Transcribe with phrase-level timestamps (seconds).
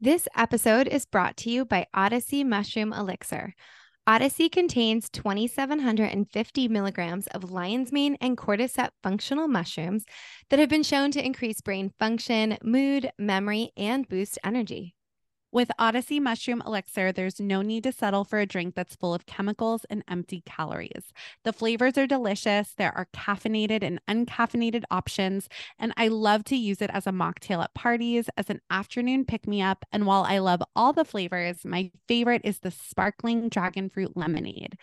[0.00, 3.56] This episode is brought to you by Odyssey Mushroom Elixir.
[4.06, 10.04] Odyssey contains 2,750 milligrams of lion's mane and cordyceps functional mushrooms
[10.50, 14.94] that have been shown to increase brain function, mood, memory, and boost energy.
[15.50, 19.24] With Odyssey Mushroom Elixir, there's no need to settle for a drink that's full of
[19.24, 21.10] chemicals and empty calories.
[21.42, 22.74] The flavors are delicious.
[22.76, 25.48] There are caffeinated and uncaffeinated options,
[25.78, 29.48] and I love to use it as a mocktail at parties, as an afternoon pick
[29.48, 29.86] me up.
[29.90, 34.76] And while I love all the flavors, my favorite is the sparkling dragon fruit lemonade.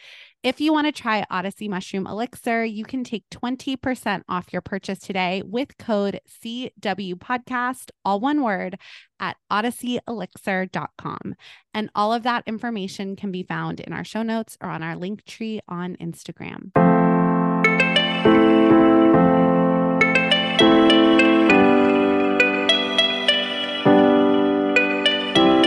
[0.45, 4.99] If you want to try Odyssey Mushroom Elixir, you can take 20% off your purchase
[4.99, 8.77] today with code CW Podcast, all one word,
[9.19, 11.33] at odysseyelixir.com.
[11.73, 14.95] And all of that information can be found in our show notes or on our
[14.95, 16.69] link tree on Instagram.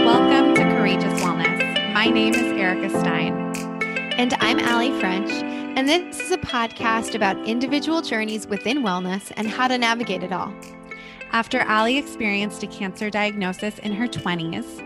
[0.05, 1.93] Welcome to Courageous Wellness.
[1.93, 3.48] My name is Erica Stein.
[4.19, 9.47] And I'm Allie French, and this is a podcast about individual journeys within wellness and
[9.49, 10.53] how to navigate it all.
[11.31, 14.85] After Allie experienced a cancer diagnosis in her 20s,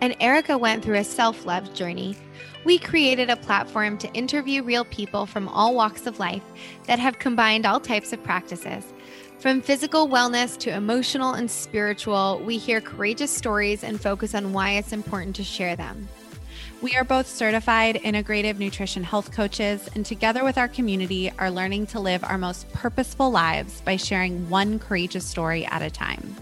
[0.00, 2.16] and Erica went through a self love journey,
[2.64, 6.44] we created a platform to interview real people from all walks of life
[6.86, 8.94] that have combined all types of practices.
[9.38, 14.70] From physical wellness to emotional and spiritual, we hear courageous stories and focus on why
[14.70, 16.08] it's important to share them.
[16.82, 21.86] We are both certified integrative nutrition health coaches, and together with our community, are learning
[21.88, 26.36] to live our most purposeful lives by sharing one courageous story at a time.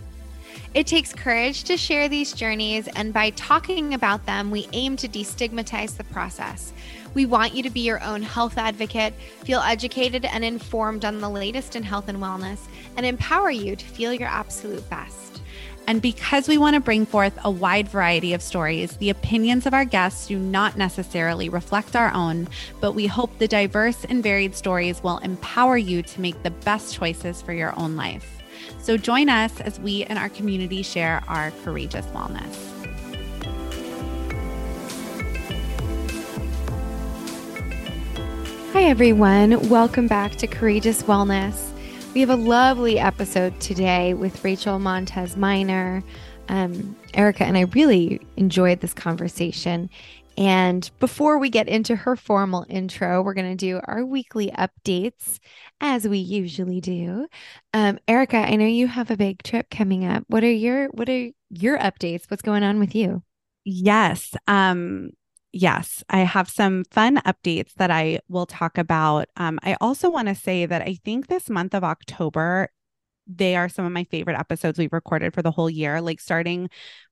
[0.75, 5.09] It takes courage to share these journeys, and by talking about them, we aim to
[5.09, 6.73] destigmatize the process.
[7.15, 11.31] We want you to be your own health advocate, feel educated and informed on the
[11.31, 12.59] latest in health and wellness,
[12.97, 15.34] and empower you to feel your absolute best.
[15.87, 19.75] And because we want to bring forth a wide variety of stories, the opinions of
[19.75, 22.49] our guests do not necessarily reflect our own,
[22.81, 26.94] but we hope the diverse and varied stories will empower you to make the best
[26.94, 28.43] choices for your own life.
[28.78, 32.71] So join us as we and our community share our courageous wellness.
[38.73, 39.69] Hi, everyone.
[39.69, 41.74] Welcome back to Courageous Wellness.
[42.14, 46.04] We have a lovely episode today with Rachel Montez Minor,
[46.48, 49.91] um, Erica, and I really enjoyed this conversation.
[50.38, 55.41] And before we get into her formal intro, we're going to do our weekly updates
[55.80, 57.26] as we usually do.
[57.72, 60.22] Um, Erica, I know you have a big trip coming up.
[60.28, 62.31] What are your what are your updates?
[62.31, 63.25] What's going on with you?
[63.64, 64.36] Yes.
[64.46, 65.10] Um,
[65.54, 69.28] yes, I have some fun updates that I will talk about.
[69.37, 72.70] Um, I also want to say that I think this month of October,
[73.26, 76.69] they are some of my favorite episodes we've recorded for the whole year, like starting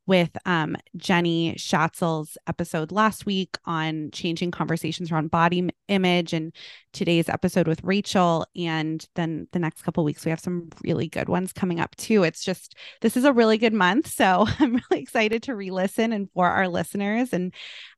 [0.07, 6.53] with um, Jenny Schatzel's episode last week on changing conversations around body image, and
[6.93, 8.47] today's episode with Rachel.
[8.57, 12.25] And then the next couple weeks, we have some really good ones coming up too.
[12.25, 14.09] It's just, this is a really good month.
[14.09, 17.33] So I'm really excited to re listen and for our listeners.
[17.33, 17.53] And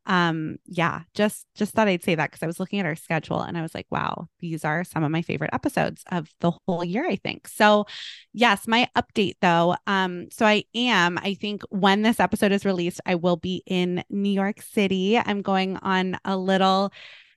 [0.07, 3.41] um yeah just just thought i'd say that because i was looking at our schedule
[3.41, 6.85] and i was like wow these are some of my favorite episodes of the whole
[6.85, 7.87] year i think so
[8.35, 11.63] yes my update though um so i am i think
[11.95, 16.19] when this episode is released i will be in new york city i'm going on
[16.25, 16.93] a little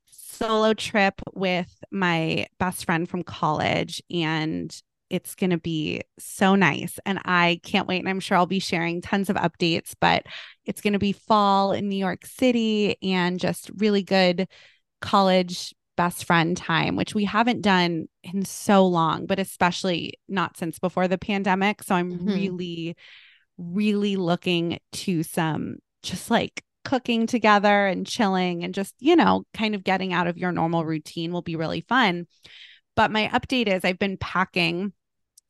[0.10, 4.82] solo trip with my best friend from college and
[5.12, 7.00] it's going to be so nice.
[7.06, 8.00] And I can't wait.
[8.00, 10.24] And I'm sure I'll be sharing tons of updates, but
[10.66, 14.50] it's going to be fall in New York City and just really good
[15.00, 20.78] college best friend time, which we haven't done in so long, but especially not since
[20.78, 21.84] before the pandemic.
[21.84, 22.28] So I'm mm-hmm.
[22.28, 22.98] really,
[23.58, 29.76] really looking to some just like cooking together and chilling and just, you know, kind
[29.76, 32.28] of getting out of your normal routine will be really fun.
[32.96, 34.94] But my update is I've been packing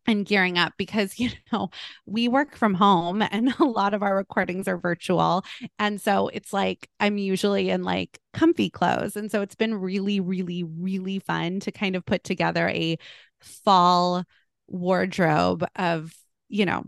[0.07, 1.69] and gearing up because you know
[2.05, 5.43] we work from home and a lot of our recordings are virtual
[5.77, 10.19] and so it's like i'm usually in like comfy clothes and so it's been really
[10.19, 12.97] really really fun to kind of put together a
[13.41, 14.23] fall
[14.67, 16.13] wardrobe of
[16.49, 16.83] you know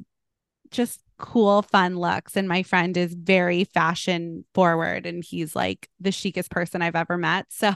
[0.72, 6.12] just cool fun looks and my friend is very fashion forward and he's like the
[6.12, 7.74] chicest person i've ever met so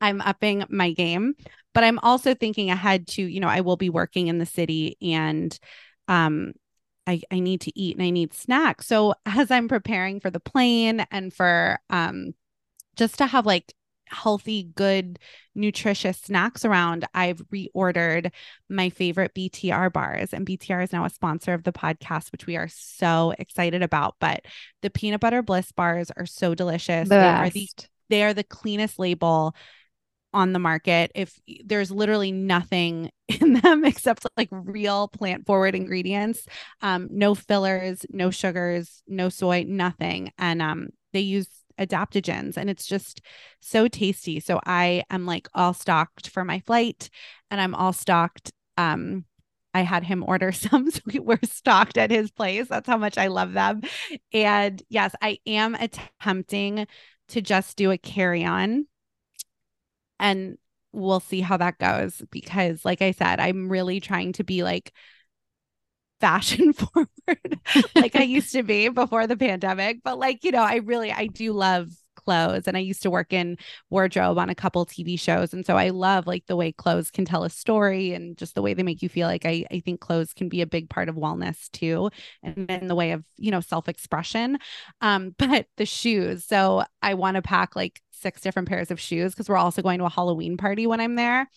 [0.00, 1.34] i'm upping my game
[1.74, 4.96] but I'm also thinking ahead to, you know, I will be working in the city
[5.00, 5.56] and
[6.08, 6.52] um
[7.06, 8.86] I, I need to eat and I need snacks.
[8.86, 12.34] So as I'm preparing for the plane and for um
[12.96, 13.72] just to have like
[14.12, 15.18] healthy, good,
[15.54, 18.30] nutritious snacks around, I've reordered
[18.68, 20.32] my favorite BTR bars.
[20.32, 24.16] And BTR is now a sponsor of the podcast, which we are so excited about.
[24.20, 24.44] But
[24.82, 27.08] the peanut butter bliss bars are so delicious.
[27.08, 27.68] The they are the
[28.08, 29.54] they are the cleanest label
[30.34, 31.12] on the market.
[31.14, 36.46] If there's literally nothing in them except like real plant forward ingredients,
[36.80, 40.32] um, no fillers, no sugars, no soy, nothing.
[40.38, 41.48] And um, they use
[41.78, 43.20] adaptogens and it's just
[43.60, 44.40] so tasty.
[44.40, 47.10] So I am like all stocked for my flight
[47.50, 48.52] and I'm all stocked.
[48.76, 49.24] Um,
[49.74, 52.68] I had him order some, so we were stocked at his place.
[52.68, 53.82] That's how much I love them.
[54.32, 56.86] And yes, I am attempting
[57.28, 58.86] to just do a carry on
[60.18, 60.58] and
[60.92, 64.92] we'll see how that goes because like I said, I'm really trying to be like
[66.22, 67.08] fashion forward
[67.96, 69.98] like I used to be before the pandemic.
[70.04, 73.32] But like, you know, I really I do love clothes and I used to work
[73.32, 73.58] in
[73.90, 75.52] wardrobe on a couple TV shows.
[75.52, 78.62] And so I love like the way clothes can tell a story and just the
[78.62, 81.08] way they make you feel like I, I think clothes can be a big part
[81.08, 82.10] of wellness too.
[82.44, 84.58] And in the way of, you know, self-expression.
[85.00, 86.44] Um, but the shoes.
[86.44, 89.98] So I want to pack like six different pairs of shoes because we're also going
[89.98, 91.48] to a Halloween party when I'm there.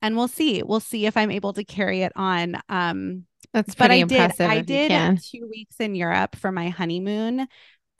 [0.00, 0.62] And we'll see.
[0.62, 2.60] We'll see if I'm able to carry it on.
[2.68, 4.40] Um, That's but I did.
[4.40, 7.48] I did two weeks in Europe for my honeymoon,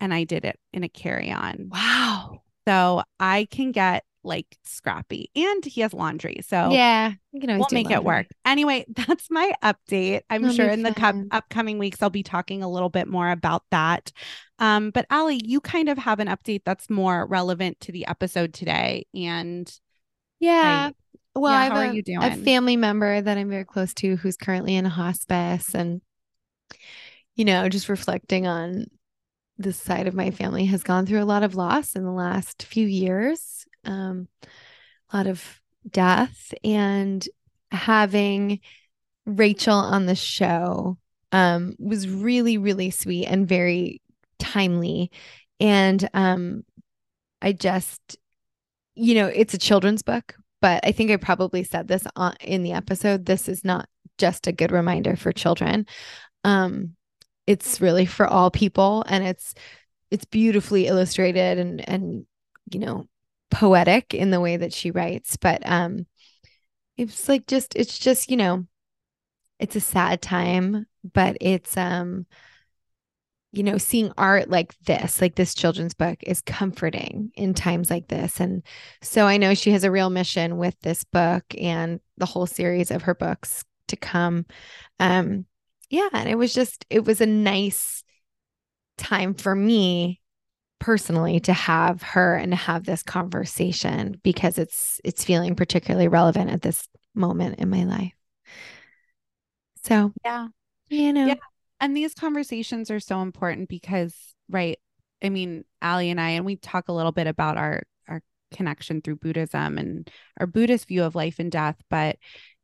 [0.01, 1.71] and I did it in a carry-on.
[1.71, 2.43] Wow.
[2.67, 7.13] So I can get like scrappy, and he has laundry, so Yeah.
[7.33, 8.27] You always we'll make it work.
[8.45, 10.23] Anyway, that's my update.
[10.29, 13.31] I'm That'll sure in the cup- upcoming weeks I'll be talking a little bit more
[13.31, 14.13] about that.
[14.59, 18.53] Um, but Allie, you kind of have an update that's more relevant to the episode
[18.53, 19.73] today, and
[20.41, 20.91] Yeah.
[21.35, 24.75] Well, Yeah, I have a, a family member that I'm very close to who's currently
[24.77, 26.01] in a hospice and
[27.37, 28.87] you know, just reflecting on
[29.59, 32.65] this side of my family has gone through a lot of loss in the last
[32.65, 33.67] few years.
[33.85, 34.29] Um,
[35.13, 37.27] a lot of death and
[37.71, 38.61] having
[39.27, 40.99] Rachel on the show
[41.33, 44.01] um was really really sweet and very
[44.39, 45.11] timely
[45.61, 46.65] and um
[47.43, 48.17] I just
[48.99, 52.63] you know it's a children's book but I think I probably said this on, in
[52.63, 55.87] the episode this is not just a good reminder for children.
[56.45, 56.97] Um
[57.47, 59.55] it's really for all people and it's
[60.11, 62.27] it's beautifully illustrated and and
[62.73, 63.09] you know
[63.51, 66.07] poetic in the way that she writes but um
[66.99, 68.67] it's like just it's just you know
[69.59, 72.27] it's a sad time but it's um
[73.53, 78.09] you know seeing art like this like this children's book is comforting in times like
[78.09, 78.41] this.
[78.41, 78.63] And
[79.03, 82.91] so i know she has a real mission with this book and the whole series
[82.91, 84.47] of her books to come.
[85.01, 85.47] Um
[85.91, 88.05] yeah and it was just it was a nice
[88.99, 90.21] time for me
[90.81, 96.51] personally to have her and to have this conversation because it's it's feeling particularly relevant
[96.51, 98.13] at this moment in my life.
[99.85, 100.49] So yeah,
[100.89, 101.27] you know.
[101.27, 101.35] Yeah.
[101.81, 104.79] And these conversations are so important because right
[105.23, 108.23] i mean ali and i and we talk a little bit about our our
[108.53, 110.11] connection through buddhism and
[110.41, 111.77] our buddhist view of life and death.
[111.91, 112.17] But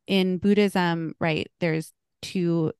[0.07, 2.71] in buddhism right there's two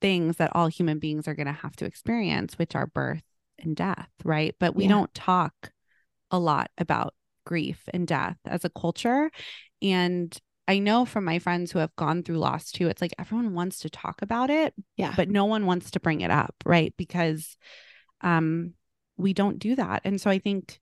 [0.00, 3.22] things that all human beings are going to have to experience which are birth
[3.58, 4.54] and death right?
[4.58, 4.90] But we Yeah.
[4.90, 5.70] don't talk
[6.30, 7.14] a lot about
[7.44, 9.30] grief and death as a culture.
[9.80, 10.36] And
[10.72, 13.80] I know from my friends who have gone through loss too, it's like everyone wants
[13.80, 15.12] to talk about it, yeah.
[15.14, 16.94] but no one wants to bring it up, right?
[16.96, 17.58] Because
[18.22, 18.72] um
[19.18, 20.00] we don't do that.
[20.04, 20.80] And so I think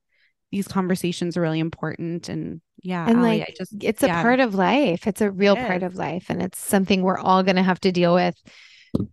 [0.53, 4.38] these conversations are really important and yeah, and Allie, like I just it's a part
[4.38, 5.09] of life.
[5.09, 7.81] It's a real It part of life and it's something we're all going to have
[7.81, 8.37] to deal with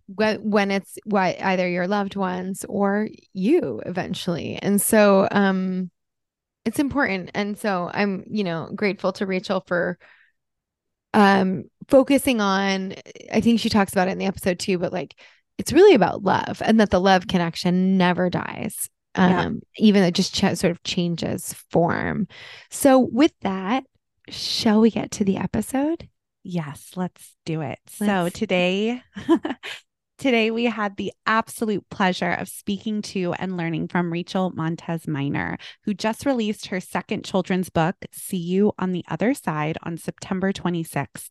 [0.06, 4.60] when, when it's why either your loved ones or you eventually.
[4.62, 5.90] And so um
[6.64, 7.32] it's important.
[7.34, 9.98] And so i'm you know grateful to rachel for
[11.18, 12.94] um focusing on
[13.32, 15.14] i think she talks about it in the episode too but like
[15.58, 19.86] it's really about love and that the love connection never dies um Yeah.
[19.86, 22.28] even it just ch- sort of changes form
[22.70, 23.84] so with that
[24.28, 26.08] shall we get to the episode
[26.44, 27.78] Yes, let's do it.
[27.88, 29.02] so Let's- today
[30.18, 35.58] Today, we had the absolute pleasure of speaking to and learning from Rachel Montez Minor,
[35.84, 40.52] who just released her second children's book, See You on the Other Side, on September
[40.52, 41.30] 26th.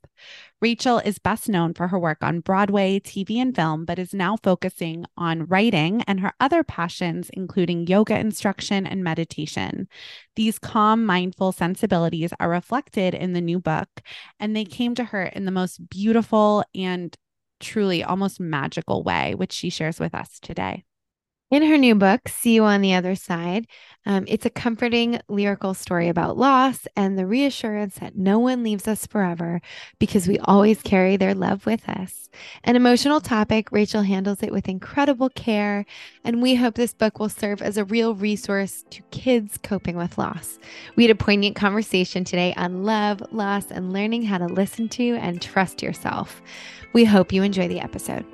[0.62, 4.38] Rachel is best known for her work on Broadway, TV, and film, but is now
[4.42, 9.90] focusing on writing and her other passions, including yoga instruction and meditation.
[10.38, 13.90] These calm, mindful sensibilities are reflected in the new book,
[14.40, 17.18] and they came to her in the most beautiful and
[17.60, 20.84] truly almost magical way, which she shares with us today.
[21.50, 23.68] In her new book, See You on the Other Side,
[24.06, 28.86] um, it's a comforting lyrical story about loss and the reassurance that no one leaves
[28.86, 29.62] us forever
[29.98, 32.28] because we always carry their love with us.
[32.66, 35.86] An emotional topic, Rachel handles it with incredible care,
[36.26, 40.18] and we hope this book will serve as a real resource to kids coping with
[40.18, 40.60] loss.
[40.98, 45.16] We had a poignant conversation today on love, loss, and learning how to listen to
[45.16, 46.42] and trust yourself.
[46.92, 48.26] We hope you enjoy the episode.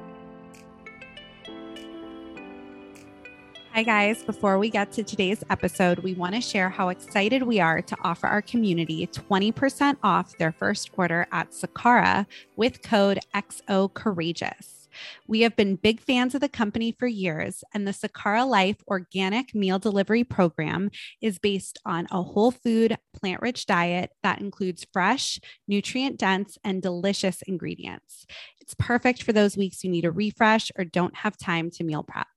[3.73, 4.21] Hi, guys.
[4.21, 7.97] Before we get to today's episode, we want to share how excited we are to
[8.03, 14.87] offer our community 20% off their first order at Sakara with code XO Courageous.
[15.27, 19.55] We have been big fans of the company for years, and the Sakara Life organic
[19.55, 25.39] meal delivery program is based on a whole food, plant rich diet that includes fresh,
[25.67, 28.27] nutrient dense, and delicious ingredients.
[28.61, 32.03] It's perfect for those weeks you need a refresh or don't have time to meal
[32.03, 32.27] prep.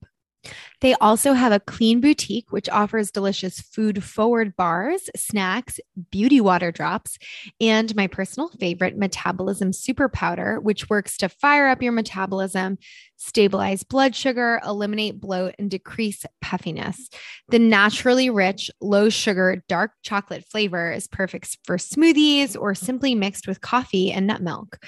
[0.81, 6.71] They also have a clean boutique, which offers delicious food forward bars, snacks, beauty water
[6.71, 7.19] drops,
[7.61, 12.79] and my personal favorite, Metabolism Super Powder, which works to fire up your metabolism,
[13.17, 17.09] stabilize blood sugar, eliminate bloat, and decrease puffiness.
[17.49, 23.49] The naturally rich, low sugar, dark chocolate flavor is perfect for smoothies or simply mixed
[23.49, 24.79] with coffee and nut milk.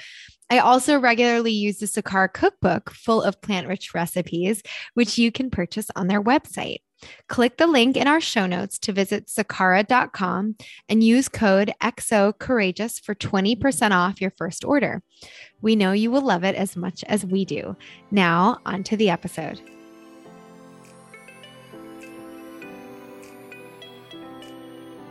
[0.49, 4.63] I also regularly use the Sakara cookbook full of plant rich recipes,
[4.95, 6.79] which you can purchase on their website.
[7.27, 10.55] Click the link in our show notes to visit sakara.com
[10.89, 15.01] and use code XO Courageous for 20% off your first order.
[15.61, 17.77] We know you will love it as much as we do.
[18.11, 19.61] Now, on to the episode.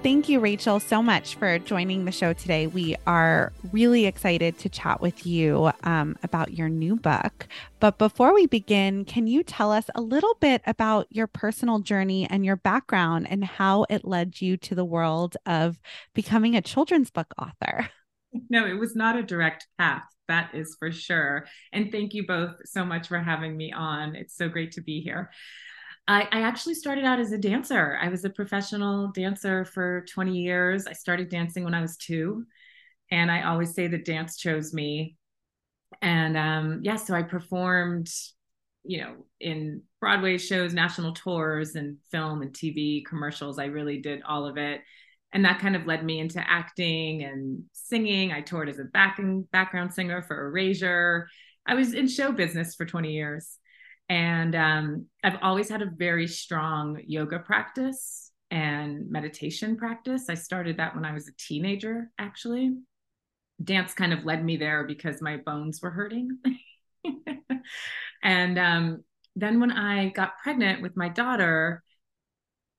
[0.01, 2.69] Thank you, Rachel, so much for joining the show today.
[2.69, 7.49] We are really excited to chat with you um, about your new book.
[7.81, 12.29] But before we begin, can you tell us a little bit about your personal journey
[12.31, 15.81] and your background and how it led you to the world of
[16.15, 17.91] becoming a children's book author?
[18.51, 20.05] No, it was not a direct path.
[20.29, 21.47] That is for sure.
[21.73, 24.15] And thank you both so much for having me on.
[24.15, 25.31] It's so great to be here.
[26.09, 27.99] I, I, actually started out as a dancer.
[28.01, 30.87] I was a professional dancer for 20 years.
[30.87, 32.47] I started dancing when I was two.
[33.11, 35.17] And I always say that dance chose me.
[36.01, 38.09] And um, yeah, so I performed,
[38.85, 43.59] you know, in Broadway shows, national tours, and film and TV commercials.
[43.59, 44.81] I really did all of it.
[45.33, 48.33] And that kind of led me into acting and singing.
[48.33, 51.29] I toured as a backing background singer for Erasure.
[51.67, 53.58] I was in show business for 20 years.
[54.09, 60.31] And um, I've always had a very strong yoga practice and meditation practice.
[60.31, 62.75] I started that when I was a teenager, actually.
[63.63, 66.39] Dance kind of led me there because my bones were hurting.
[68.23, 69.05] and um,
[69.37, 71.83] then when I got pregnant with my daughter,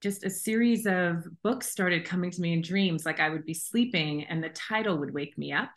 [0.01, 3.05] just a series of books started coming to me in dreams.
[3.05, 5.71] Like I would be sleeping and the title would wake me up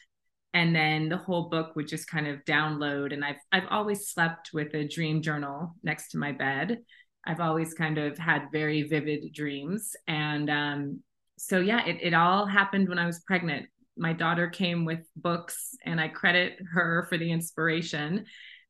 [0.55, 3.13] and then the whole book would just kind of download.
[3.13, 6.79] And i've i've always slept with a dream journal next to my bed.
[7.25, 9.95] I've always kind of had very vivid dreams.
[10.09, 11.01] And um,
[11.39, 13.67] so yeah it, it all happened when i was pregnant.
[13.97, 18.27] My daughter came with books and i credit her for the inspiration.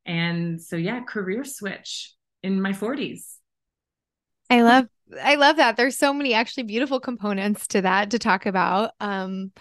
[0.06, 2.12] And so yeah career switch
[2.42, 3.36] in my 40s
[4.50, 4.86] i love
[5.22, 5.76] i love that.
[5.76, 8.92] There's so many actually beautiful components to that to talk about.
[9.00, 9.52] Um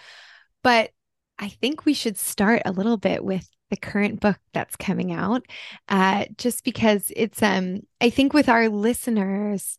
[0.62, 0.90] but
[1.38, 5.44] I think we should start a little bit with the current book that's coming out,
[5.88, 9.78] uh, just because it's um I think with our listeners,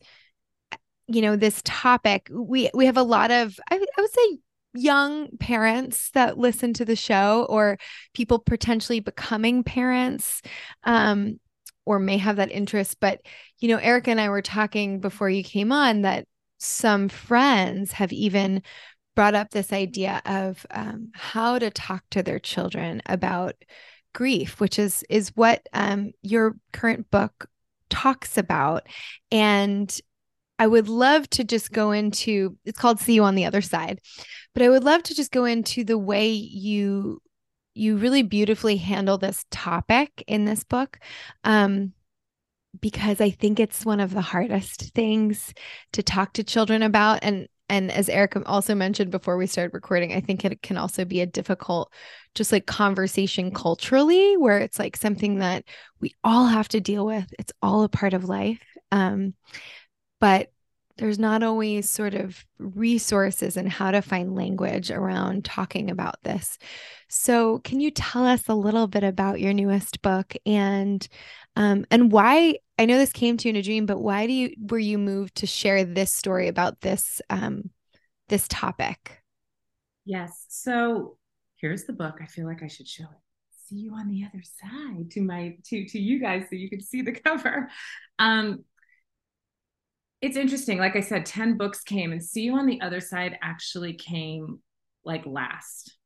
[1.08, 4.38] you know, this topic we we have a lot of I, I would say
[4.76, 7.78] young parents that listen to the show or
[8.14, 10.42] people potentially becoming parents
[10.84, 11.40] um,
[11.86, 13.00] or may have that interest.
[13.00, 13.22] But
[13.60, 16.28] you know erica and i were talking before you came on that
[16.60, 18.62] some friends have even
[19.16, 23.56] brought up this idea of um, how to talk to their children about
[24.14, 27.48] grief, which is is what um, your current book
[27.90, 28.88] talks about.
[29.32, 29.96] And
[30.60, 34.00] I would love to just go into it's called See You on the Other Side,
[34.54, 37.22] but I would love to just go into the way you
[37.76, 41.00] you really beautifully handle this topic in this book.
[41.44, 41.94] Um,
[42.80, 45.54] because I think it's one of the hardest things
[45.94, 47.20] to talk to children about.
[47.22, 51.06] And and as Eric also mentioned before we started recording, I think it can also
[51.06, 51.92] be a difficult,
[52.36, 55.64] just like conversation culturally, where it's like something that
[56.00, 57.34] we all have to deal with.
[57.40, 58.62] It's all a part of life.
[58.92, 59.34] Um,
[60.20, 60.52] but
[60.98, 66.60] there's not always sort of resources and how to find language around talking about this.
[67.10, 71.08] So, can you tell us a little bit about your newest book and
[71.56, 74.34] Um, and why I know this came to you in a dream, but why do
[74.34, 77.70] you were you moved to share this story about this um,
[78.30, 79.22] this topic?
[80.06, 80.46] Yes.
[80.50, 81.18] So
[81.58, 82.20] here's the book.
[82.22, 83.20] I feel like I should show it.
[83.68, 86.82] See you on the other side to my to to you guys so you can
[86.82, 87.70] see the cover.
[88.20, 88.66] Um,
[90.24, 90.78] it's interesting.
[90.78, 94.60] Like I said, 10 books came, and See You on the Other Side actually came
[95.04, 95.98] like last.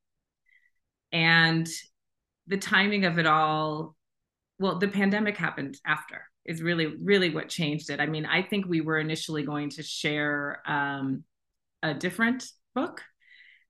[1.12, 1.68] And
[2.48, 3.96] the timing of it all,
[4.60, 8.00] well, the pandemic happened after, is really, really what changed it.
[8.00, 11.24] I mean, I think we were initially going to share um,
[11.84, 13.02] a different book.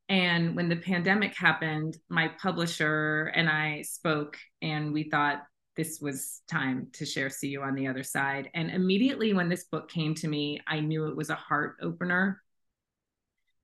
[0.10, 5.44] And when the pandemic happened, my publisher and I spoke, and we thought,
[5.76, 8.50] this was time to share See You on the Other Side.
[8.56, 12.42] And immediately when this book came to me, I knew it was a heart opener.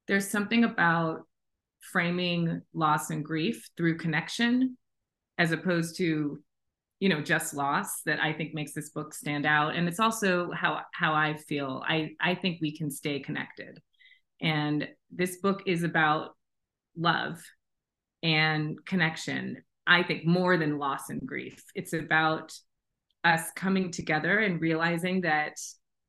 [0.07, 1.21] There's something about
[1.91, 4.77] framing loss and grief through connection
[5.39, 6.39] as opposed to
[7.03, 10.49] you know just loss that i think makes this book stand out and it's also
[10.51, 13.81] how how i feel i i think we can stay connected
[14.41, 16.29] and this book is about
[16.95, 17.41] love
[18.21, 21.63] and connection I think, more than loss and grief.
[21.75, 22.53] It's about
[23.23, 25.57] us coming together and realizing that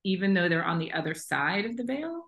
[0.04, 2.24] even though they're on the other side of the veil,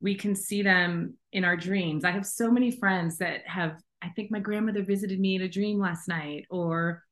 [0.00, 2.04] we can see them in our dreams.
[2.04, 5.48] I have so many friends that have, I think my grandmother visited me in a
[5.48, 7.02] dream last night, or,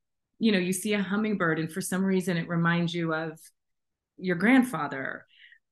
[0.41, 3.39] you know, you see a hummingbird and for some reason it reminds you of
[4.17, 5.27] your grandfather.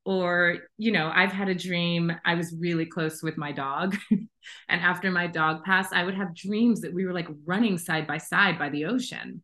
[0.04, 3.96] Or you know i've had a dream i was really close with my dog.
[4.70, 8.06] And after my dog passed i would have dreams that we were like running side
[8.06, 9.42] by side by the ocean.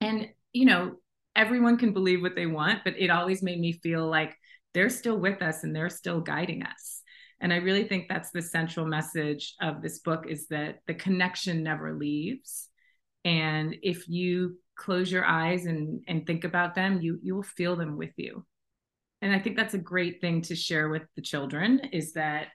[0.00, 0.94] And you know
[1.36, 4.34] everyone can believe what they want but it always made me feel like
[4.72, 7.02] they're still with us and they're still guiding us.
[7.42, 11.62] And i really think that's the central message of this book is that the connection
[11.62, 12.70] never leaves
[13.24, 17.76] and if you close your eyes and and think about them you you will feel
[17.76, 18.44] them with you.
[19.22, 22.48] And i think that's a great thing to share with the children is that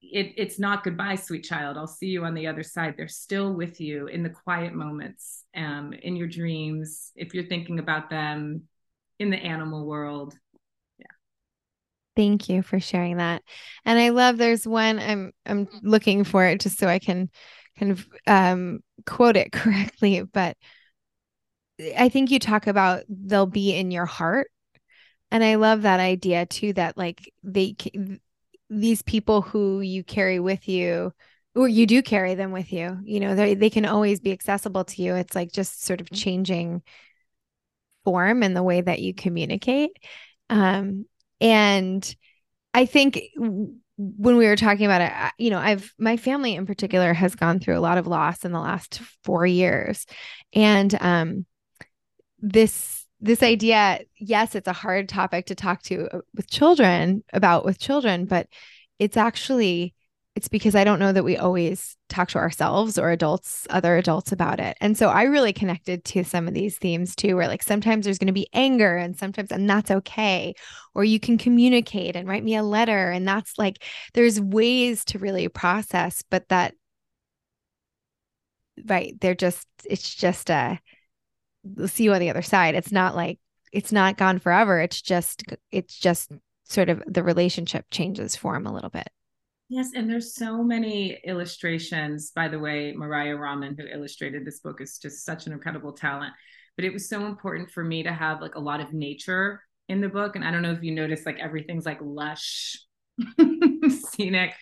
[0.00, 1.76] it, it's not goodbye sweet child.
[1.76, 2.94] I'll see you on the other side.
[2.96, 7.78] They're still with you in the quiet moments um, in your dreams if you're thinking
[7.78, 8.62] about them
[9.18, 10.34] in the animal world.
[10.98, 11.06] Yeah.
[12.16, 13.42] Thank you for sharing that.
[13.84, 17.28] And i love there's one i'm i'm looking for it just so i can
[17.78, 20.56] kind of um, quote it correctly but
[21.96, 24.48] i think you talk about they'll be in your heart
[25.30, 27.76] and I love that idea too that like they
[28.70, 31.12] these people who you carry with you
[31.54, 34.84] or you do carry them with you, you know, they they can always be accessible
[34.84, 35.14] to you.
[35.14, 36.16] It's like just sort of mm-hmm.
[36.16, 36.82] changing
[38.04, 39.90] form and the way that you communicate.
[40.48, 41.06] Um
[41.40, 42.16] and
[42.74, 43.20] I think
[43.98, 47.58] when we were talking about it, you know, I've my family in particular has gone
[47.58, 50.06] through a lot of loss in the last 4 years.
[50.54, 51.46] And um
[52.40, 57.64] this this idea yes it's a hard topic to talk to uh, with children about
[57.64, 58.46] with children but
[58.98, 59.92] it's actually
[60.38, 64.32] it's because i don't know that we always talk to ourselves or adults other adults
[64.32, 67.62] about it and so i really connected to some of these themes too where like
[67.62, 70.54] sometimes there's going to be anger and sometimes and that's okay
[70.94, 75.18] or you can communicate and write me a letter and that's like there's ways to
[75.18, 76.74] really process but that
[78.86, 80.76] right they're just it's just uh,
[81.78, 82.74] a see you on the other side.
[82.74, 83.38] It's not like
[83.72, 84.80] it's not gone forever.
[84.80, 86.30] It's just it's just
[86.64, 89.08] sort of the relationship changes form a little bit.
[89.68, 92.30] Yes, and there's so many illustrations.
[92.30, 96.32] By the way, Mariah Rahman, who illustrated this book, is just such an incredible talent.
[96.76, 100.00] But it was so important for me to have like a lot of nature in
[100.00, 100.36] the book.
[100.36, 102.78] And I don't know if you notice, like everything's like lush,
[103.88, 104.54] scenic.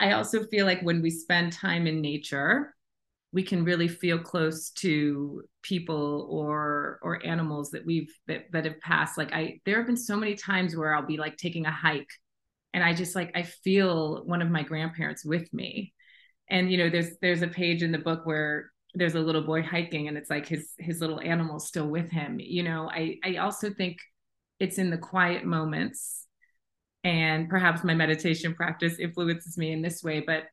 [0.00, 2.74] I also feel like when we spend time in nature,
[3.32, 8.80] we can really feel close to people or or animals that we've that, that have
[8.80, 11.70] passed like i there have been so many times where i'll be like taking a
[11.70, 12.08] hike
[12.78, 15.92] and i just like i feel one of my grandparents with me.
[16.48, 19.62] And you know there's there's a page in the book where there's a little boy
[19.62, 22.38] hiking and it's like his his little animal still with him.
[22.38, 23.96] You know i i also think
[24.60, 26.26] it's in the quiet moments
[27.02, 30.44] and perhaps my meditation practice influences me in this way but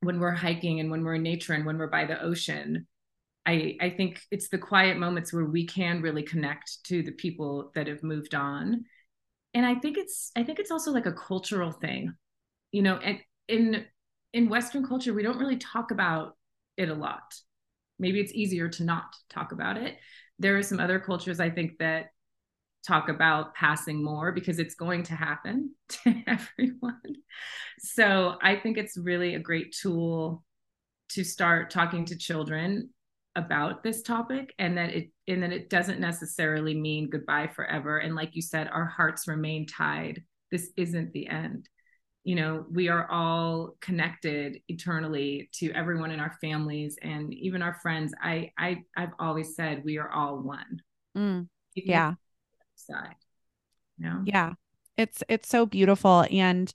[0.00, 2.86] when we're hiking and when we're in nature and when we're by the ocean
[3.46, 7.70] i i think it's the quiet moments where we can really connect to the people
[7.74, 8.84] that have moved on
[9.54, 12.12] and i think it's i think it's also like a cultural thing
[12.72, 13.84] you know and in
[14.32, 16.36] in western culture we don't really talk about
[16.76, 17.34] it a lot
[17.98, 19.96] maybe it's easier to not talk about it
[20.38, 22.06] there are some other cultures i think that
[22.86, 27.16] talk about passing more because it's going to happen to everyone.
[27.78, 30.44] So I think it's really a great tool
[31.10, 32.90] to start talking to children
[33.36, 37.98] about this topic and that it and that it doesn't necessarily mean goodbye forever.
[37.98, 40.22] And like you said our hearts remain tied.
[40.50, 41.68] This isn't the end.
[42.24, 47.74] You know we are all connected eternally to everyone in our families and even our
[47.74, 48.12] friends.
[48.20, 50.82] I i i've always said we are all one.
[51.16, 52.14] Mm, yeah.
[52.74, 53.14] side
[54.00, 54.22] you know?
[54.24, 54.52] yeah.
[54.96, 56.26] It's it's so beautiful.
[56.30, 56.72] And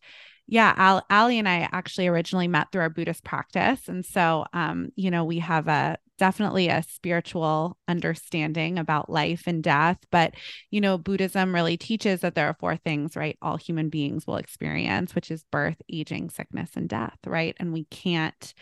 [0.47, 3.87] yeah, Al- Ali and I actually originally met through our Buddhist practice.
[3.87, 9.63] And so, um, you know, we have a definitely a spiritual understanding about life and
[9.63, 9.97] death.
[10.11, 10.35] But,
[10.71, 13.37] you know, Buddhism really teaches that there are four things, right?
[13.41, 17.55] All human beings will experience, which is birth, aging, sickness, and death, right?
[17.59, 18.53] And we can't,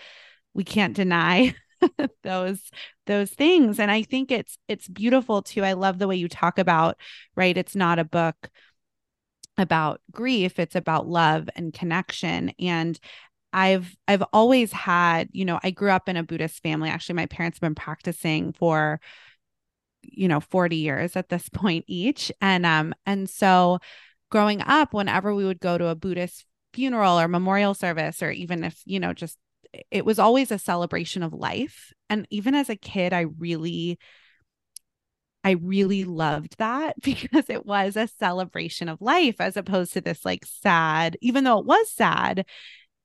[0.53, 1.55] we can't deny
[2.23, 2.71] those
[3.05, 6.57] those things and i think it's it's beautiful too i love the way you talk
[6.57, 6.97] about
[7.35, 8.49] right it's not a book
[9.57, 12.99] about grief it's about love and connection and
[13.53, 16.89] I've I've always had, you know, I grew up in a Buddhist family.
[16.89, 18.99] Actually, my parents have been practicing for
[20.01, 23.79] you know 40 years at this point each and um and so
[24.29, 28.63] growing up whenever we would go to a Buddhist funeral or memorial service or even
[28.63, 29.37] if, you know, just
[29.91, 31.93] it was always a celebration of life.
[32.09, 33.99] And even as a kid, I really
[35.43, 40.25] I really loved that because it was a celebration of life as opposed to this
[40.25, 42.45] like sad, even though it was sad,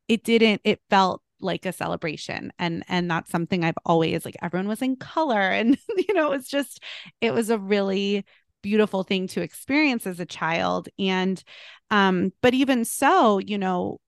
[0.09, 2.53] it didn't, it felt like a celebration.
[2.59, 6.37] And and that's something I've always like everyone was in color and you know, it
[6.37, 6.83] was just
[7.21, 8.25] it was a really
[8.63, 10.89] beautiful thing to experience as a child.
[10.99, 11.43] And
[11.91, 14.01] um, but even so, you know,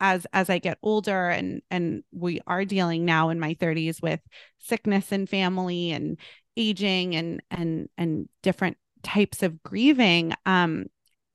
[0.00, 4.20] as as I get older and and we are dealing now in my 30s with
[4.58, 6.18] sickness and family and
[6.56, 10.86] aging and and and different types of grieving um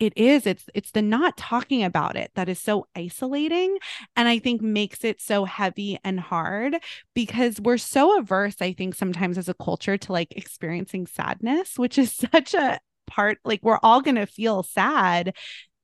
[0.03, 3.77] it is it's it's the not talking about it that is so isolating
[4.15, 6.77] and i think makes it so heavy and hard
[7.13, 11.97] because we're so averse i think sometimes as a culture to like experiencing sadness which
[11.97, 15.35] is such a part like we're all going to feel sad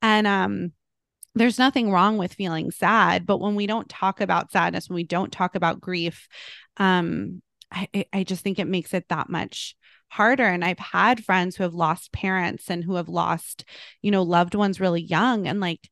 [0.02, 0.72] and um
[1.36, 5.04] there's nothing wrong with feeling sad but when we don't talk about sadness when we
[5.04, 6.28] don't talk about grief
[6.78, 9.76] um I, I just think it makes it that much
[10.10, 13.64] harder and i've had friends who have lost parents and who have lost
[14.02, 15.90] you know loved ones really young and like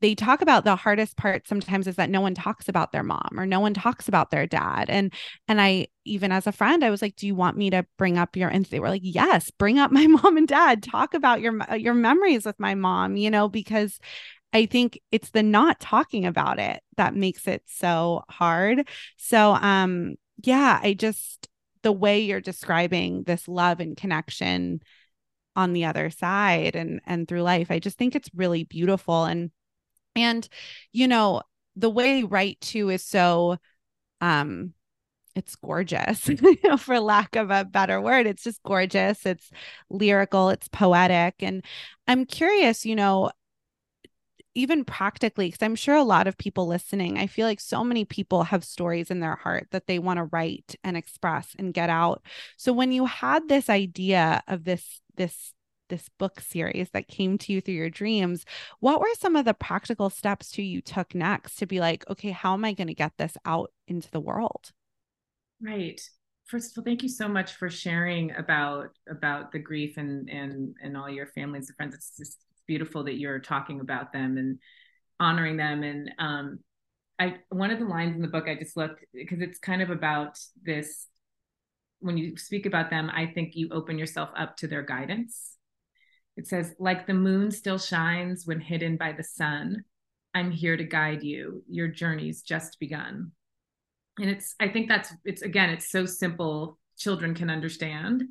[0.00, 3.30] they talk about the hardest part sometimes is that no one talks about their mom
[3.36, 5.12] or no one talks about their dad and
[5.48, 8.16] and i even as a friend i was like do you want me to bring
[8.16, 11.40] up your and they were like yes bring up my mom and dad talk about
[11.40, 13.98] your your memories with my mom you know because
[14.52, 18.88] I think it's the not talking about it that makes it so hard.
[19.16, 21.48] So um yeah, I just
[21.82, 24.80] the way you're describing this love and connection
[25.56, 29.24] on the other side and and through life, I just think it's really beautiful.
[29.24, 29.50] And
[30.16, 30.48] and
[30.92, 31.42] you know,
[31.76, 33.58] the way write too is so
[34.20, 34.74] um
[35.34, 36.28] it's gorgeous
[36.78, 38.26] for lack of a better word.
[38.26, 39.24] It's just gorgeous.
[39.26, 39.50] It's
[39.90, 40.50] lyrical.
[40.50, 41.36] It's poetic.
[41.40, 41.64] And
[42.08, 43.30] i'm curious you know
[44.54, 48.04] even practically, because I'm sure a lot of people listening, I feel like so many
[48.04, 51.90] people have stories in their heart that they want to write and express and get
[51.90, 52.22] out.
[52.56, 55.52] So when you had this idea of this, this,
[55.88, 58.44] this book series that came to you through your dreams,
[58.80, 62.30] what were some of the practical steps to you took next to be like, okay,
[62.30, 64.72] how am I going to get this out into the world?
[65.60, 66.00] Right
[66.48, 70.74] first of all thank you so much for sharing about about the grief and and
[70.82, 74.58] and all your families and friends it's just beautiful that you're talking about them and
[75.18, 75.82] honoring them.
[75.82, 76.58] And um,
[77.18, 79.90] I one of the lines in the book I just looked because it's kind of
[79.90, 81.08] about this.
[81.98, 85.56] When you speak about them, I think you open yourself up to their guidance.
[86.36, 89.82] It says, like the moon still shines when hidden by the sun,
[90.32, 91.64] I'm here to guide you.
[91.68, 93.32] Your journey's just begun.
[94.20, 98.22] And it's, I think that's, it's again, it's so simple, children can understand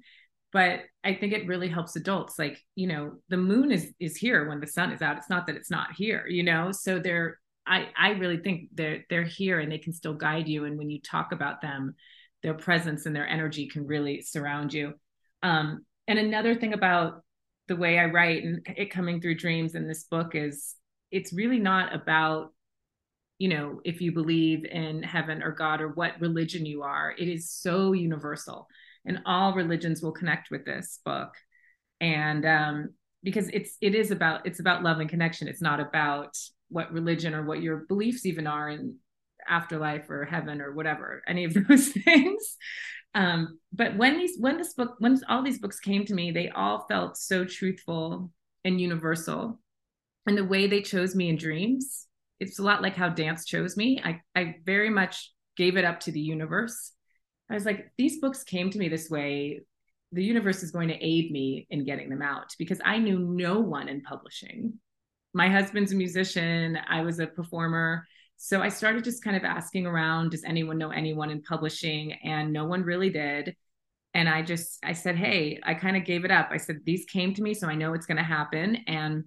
[0.54, 4.48] but i think it really helps adults like you know the moon is is here
[4.48, 5.18] when the sun is out.
[5.18, 6.72] It's not that it's not here you know?
[6.72, 10.66] So they're i i really think they're they're here and they can still guide you.
[10.66, 11.96] And when you talk about them
[12.44, 14.94] their presence and their energy can really surround you.
[15.44, 17.24] Um and another thing about
[17.68, 20.76] the way i write and it coming through dreams in this book is
[21.12, 22.54] it's really not about
[23.40, 27.14] you know if you believe in heaven or god or what religion you are.
[27.18, 28.68] It is so universal
[29.08, 31.34] and all religions will connect with this book.
[32.00, 32.90] And um,
[33.24, 35.48] because it's it is about it's about love and connection.
[35.48, 36.38] It's not about
[36.70, 38.98] what religion or what your beliefs even are in
[39.48, 42.58] afterlife or heaven or whatever any of those things.
[43.16, 46.50] Um, but when these when this book when all these books came to me they
[46.50, 48.30] all felt so truthful
[48.64, 49.60] and universal.
[50.28, 52.04] And the way they chose me in dreams
[52.40, 54.00] it's a lot like how dance chose me.
[54.04, 56.92] I i very much gave it up to the universe
[57.50, 59.62] I was like, these books came to me this way.
[60.12, 63.60] The universe is going to aid me in getting them out because I knew no
[63.60, 64.74] one in publishing.
[65.34, 68.06] My husband's a musician, I was a performer.
[68.38, 72.14] So I started just kind of asking around, does anyone know anyone in publishing?
[72.24, 73.56] And no one really did.
[74.14, 76.50] And I just, I said, hey, I kind of gave it up.
[76.52, 78.78] I said, these came to me, so I know it's going to happen.
[78.88, 79.26] And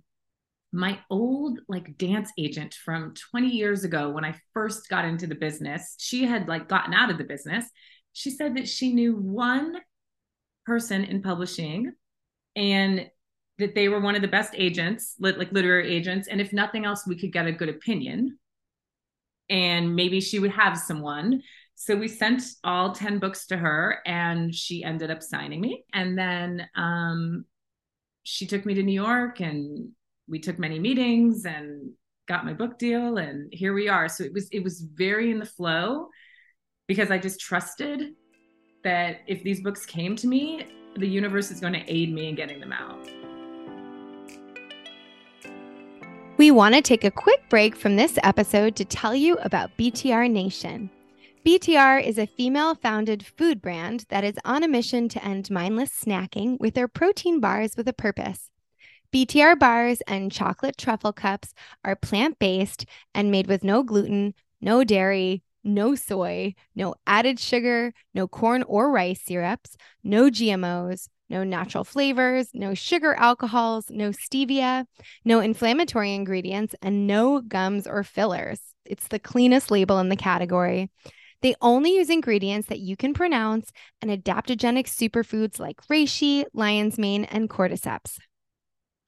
[0.72, 5.34] my old like dance agent from 20 years ago when I first got into the
[5.34, 7.64] business, she had like gotten out of the business.
[8.12, 9.76] She said that she knew one
[10.66, 11.92] person in publishing
[12.56, 13.10] and
[13.58, 16.28] that they were one of the best agents, like literary agents.
[16.28, 18.38] And if nothing else, we could get a good opinion.
[19.48, 21.42] And maybe she would have someone.
[21.74, 25.84] So we sent all 10 books to her and she ended up signing me.
[25.92, 27.44] And then um,
[28.22, 29.90] she took me to New York and
[30.28, 31.92] we took many meetings and
[32.28, 35.40] got my book deal and here we are so it was it was very in
[35.40, 36.06] the flow
[36.90, 38.16] because i just trusted
[38.82, 42.34] that if these books came to me the universe is going to aid me in
[42.34, 43.08] getting them out
[46.36, 50.28] we want to take a quick break from this episode to tell you about btr
[50.28, 50.90] nation
[51.46, 55.90] BTR is a female founded food brand that is on a mission to end mindless
[55.90, 58.50] snacking with their protein bars with a purpose.
[59.10, 64.84] BTR bars and chocolate truffle cups are plant based and made with no gluten, no
[64.84, 71.84] dairy, no soy, no added sugar, no corn or rice syrups, no GMOs, no natural
[71.84, 74.86] flavors, no sugar alcohols, no stevia,
[75.24, 78.60] no inflammatory ingredients, and no gums or fillers.
[78.84, 80.90] It's the cleanest label in the category.
[81.42, 83.70] They only use ingredients that you can pronounce
[84.02, 88.18] and adaptogenic superfoods like reishi, lion's mane, and cordyceps.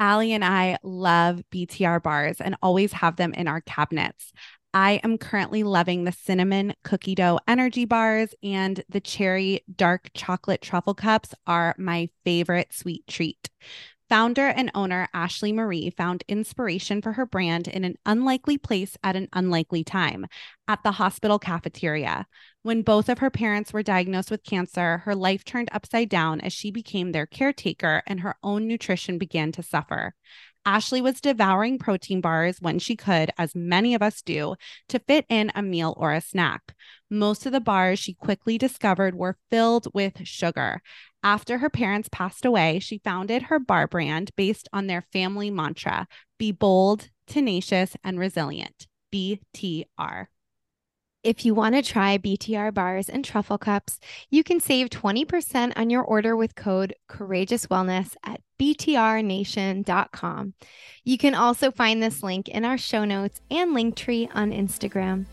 [0.01, 4.33] Allie and I love BTR bars and always have them in our cabinets.
[4.75, 10.63] I am currently loving the cinnamon cookie dough energy bars and the cherry dark chocolate
[10.63, 13.51] truffle cups are my favorite sweet treat.
[14.09, 19.17] Founder and owner Ashley Marie found inspiration for her brand in an unlikely place at
[19.17, 20.27] an unlikely time
[20.69, 22.27] at the hospital cafeteria.
[22.63, 26.53] When both of her parents were diagnosed with cancer, her life turned upside down as
[26.53, 30.15] she became their caretaker and her own nutrition began to suffer.
[30.65, 34.55] Ashley was devouring protein bars when she could, as many of us do,
[34.89, 36.75] to fit in a meal or a snack.
[37.11, 40.81] Most of the bars she quickly discovered were filled with sugar.
[41.23, 46.07] After her parents passed away, she founded her bar brand based on their family mantra
[46.39, 48.87] be bold, tenacious, and resilient.
[49.13, 50.27] BTR.
[51.23, 55.89] If you want to try BTR bars and truffle cups, you can save 20% on
[55.89, 60.55] your order with code Courageous Wellness at btrnation.com.
[61.05, 65.27] You can also find this link in our show notes and Linktree on Instagram.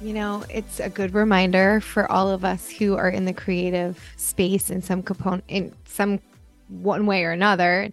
[0.00, 4.00] You know, it's a good reminder for all of us who are in the creative
[4.16, 6.20] space in some component, in some
[6.68, 7.90] one way or another,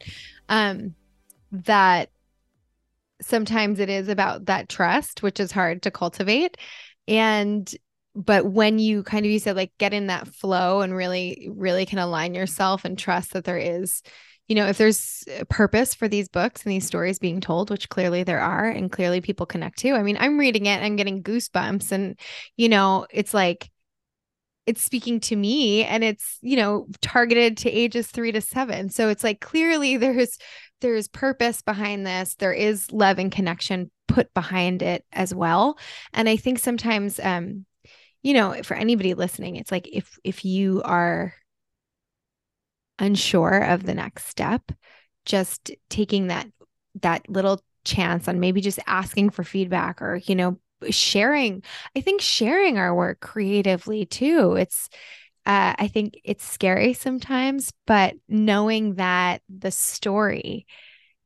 [0.47, 0.95] um,
[1.51, 2.09] that
[3.25, 6.57] sometimes it is about that trust, which is hard to cultivate.
[7.07, 7.73] And
[8.15, 11.85] but when you kind of you said like get in that flow and really really
[11.85, 14.03] can align yourself and trust that there is
[14.47, 18.23] you know if there's purpose for these books and these stories being told which clearly
[18.23, 21.91] there are and clearly people connect to i mean i'm reading it i'm getting goosebumps
[21.91, 22.19] and
[22.55, 23.69] you know it's like
[24.65, 29.09] it's speaking to me and it's you know targeted to ages 3 to 7 so
[29.09, 30.37] it's like clearly there's
[30.83, 32.35] there's purpose behind this.
[32.35, 35.79] There is love and connection put behind it as well.
[36.13, 37.65] And i think sometimes um
[38.21, 41.33] you know for anybody listening it's like if if you are
[42.99, 44.71] unsure of the next step
[45.25, 46.47] just taking that
[47.01, 50.57] that little chance on maybe just asking for feedback or you know
[50.89, 51.63] sharing
[51.95, 54.53] i think sharing our work creatively too.
[54.53, 54.89] It's
[55.45, 60.65] uh, i think it's scary sometimes but knowing that the story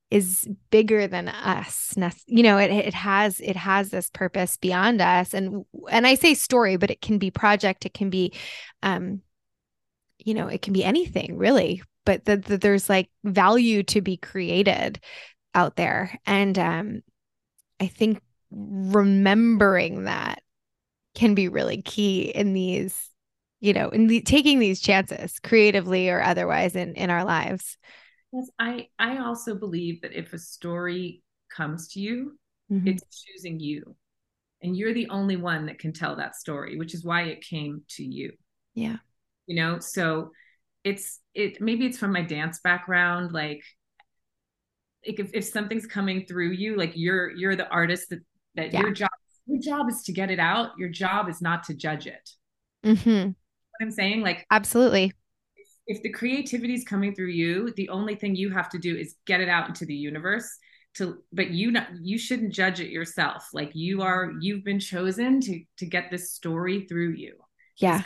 [0.10, 1.93] is bigger than us
[2.27, 5.34] you know it, it has it has this purpose beyond us.
[5.34, 8.34] And and i say story but it can be project it can be
[8.84, 9.21] um
[10.17, 14.15] you know it can be anything really but that the, there's like value to be
[14.15, 15.01] created
[15.53, 16.17] out there.
[16.25, 17.01] And um
[17.80, 20.41] i think remembering that
[21.15, 23.10] can be really key in these
[23.60, 27.78] you know in the, taking these chances creatively or otherwise in in our lives
[28.32, 31.22] yes i i also believe that if a story
[31.56, 32.38] comes to you
[32.72, 32.88] mm-hmm.
[32.88, 33.96] it's choosing you
[34.62, 37.82] and you're the only one that can tell that story which is why it came
[37.89, 38.32] to you
[38.76, 38.98] yeah
[39.46, 40.32] you know so
[40.84, 43.63] it's it maybe it's from my dance background like
[45.06, 48.20] like if, if something's coming through you like you're you're the artist that
[48.56, 48.82] that yeah.
[48.82, 49.10] your job
[49.46, 52.30] your job is to get it out your job is not to judge it
[52.86, 53.32] mm-hmm.
[53.80, 54.22] What i'm saying?
[54.22, 55.13] Like absolutely.
[55.56, 58.96] if, if the creativity is coming through you the only thing you have to do
[58.96, 60.50] is get it out into the universe
[60.96, 63.50] to but you not you shouldn't judge it yourself.
[63.54, 67.36] Like you are you've been chosen to to get this story through you.
[67.78, 68.02] Yeah.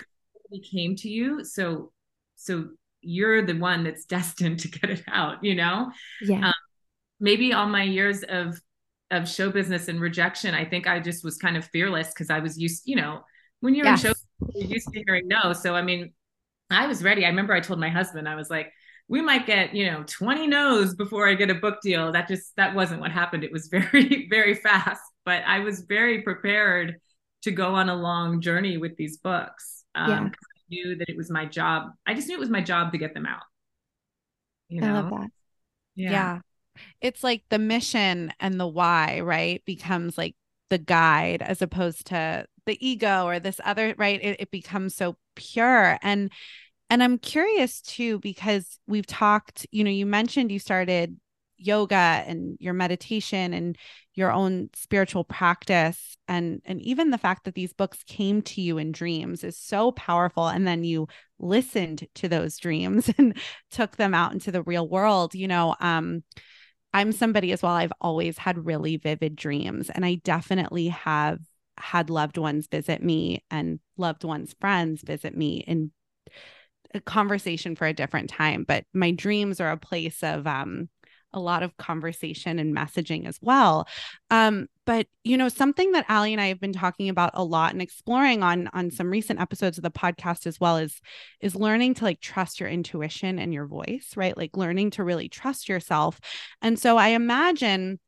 [0.51, 1.91] It came to you so
[2.35, 2.69] so
[3.01, 5.91] you're the one that's destined to get it out you know?
[6.21, 6.47] Yeah.
[6.47, 6.53] Um,
[7.19, 8.59] maybe all my years of
[9.11, 12.39] of show business and rejection i think i just was kind of fearless because i
[12.39, 13.21] was used you know
[13.59, 14.03] when you're yes.
[14.03, 14.15] in show
[14.55, 15.53] used to hearing no?
[15.53, 16.13] So i mean
[16.69, 17.25] i was ready.
[17.25, 18.71] I remember i told my husband i was like
[19.07, 22.11] we might get you know 20 no's before i get a book deal.
[22.11, 23.43] That just that wasn't what happened.
[23.43, 25.01] It was very very fast.
[25.25, 26.95] But i was very prepared
[27.43, 29.83] to go on a long journey with these books.
[29.95, 30.19] Um, yeah.
[30.19, 31.91] i knew that it was my job.
[32.05, 33.41] I just knew it was my job to get them out
[34.71, 34.87] you know?
[34.87, 35.29] i love that.
[35.95, 36.11] Yeah.
[36.11, 36.39] yeah.
[37.01, 40.35] It's like the mission and the why right becomes like
[40.69, 44.21] the guide as opposed to the ego or this other right?
[44.21, 45.97] It, it becomes so pure.
[46.01, 46.31] And
[46.89, 51.17] and I'm curious too, because we've talked, you know, you mentioned you started
[51.57, 53.77] yoga and your meditation and
[54.13, 56.17] your own spiritual practice.
[56.27, 59.91] And and even the fact that these books came to you in dreams is so
[59.91, 60.47] powerful.
[60.47, 61.07] And then you
[61.39, 63.37] listened to those dreams and
[63.71, 66.23] took them out into the real world you know um
[66.93, 69.89] i'm somebody as well i've always had really vivid dreams.
[69.89, 71.39] And i definitely have
[71.81, 75.91] had loved ones visit me and loved ones friends visit me in
[76.93, 80.89] a conversation for a different time, but my dreams are a place of um
[81.33, 83.87] a lot of conversation and messaging as well.
[84.29, 87.71] Um, but you know, something that Ali and I have been talking about a lot
[87.71, 90.99] and exploring on on some recent episodes of the podcast as well is
[91.39, 94.35] is learning to like trust your intuition and your voice, right?
[94.35, 96.19] Like learning to really trust yourself.
[96.61, 97.99] And so I imagine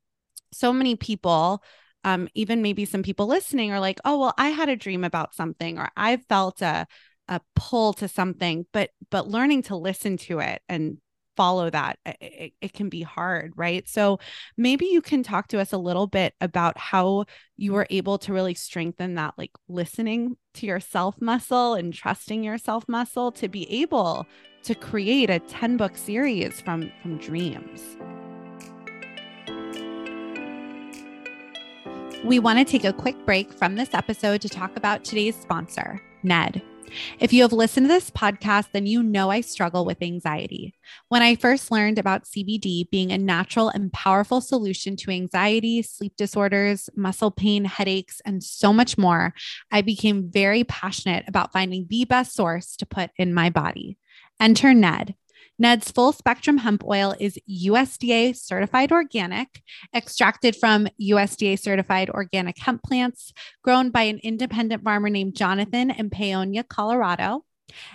[0.51, 1.63] so many people
[2.03, 5.35] um, even maybe some people listening are like, oh, well, I had a dream about
[5.35, 6.87] something, or I felt a
[7.27, 10.97] a pull to something but but learning to listen to it and
[11.35, 13.87] follow that it, it, can be hard right?
[13.89, 14.19] So
[14.55, 17.25] maybe you can talk to us a little bit about how
[17.57, 22.85] you were able to really strengthen that like listening to yourself muscle and trusting yourself
[22.87, 24.27] muscle to be able
[24.63, 27.97] to create a 10 book series from from dreams
[32.23, 36.01] we want to take a quick break from this episode to talk about today's sponsor
[36.23, 36.61] ned
[37.19, 40.73] if you have listened to this podcast, then you know I struggle with anxiety.
[41.09, 46.13] When I first learned about CBD being a natural and powerful solution to anxiety, sleep
[46.17, 49.33] disorders, muscle pain, headaches, and so much more,
[49.71, 53.97] I became very passionate about finding the best source to put in my body.
[54.39, 55.15] Enter Ned.
[55.59, 59.61] Ned's full spectrum hemp oil is USDA certified organic,
[59.95, 66.09] extracted from USDA certified organic hemp plants, grown by an independent farmer named Jonathan in
[66.09, 67.45] Paonia, Colorado.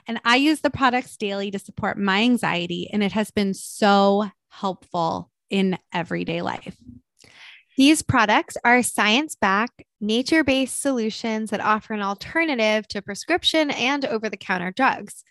[0.06, 4.30] And I use the products daily to support my anxiety, and it has been so
[4.48, 6.76] helpful in everyday life.
[7.76, 14.04] These products are science backed, nature based solutions that offer an alternative to prescription and
[14.04, 15.24] over the counter drugs.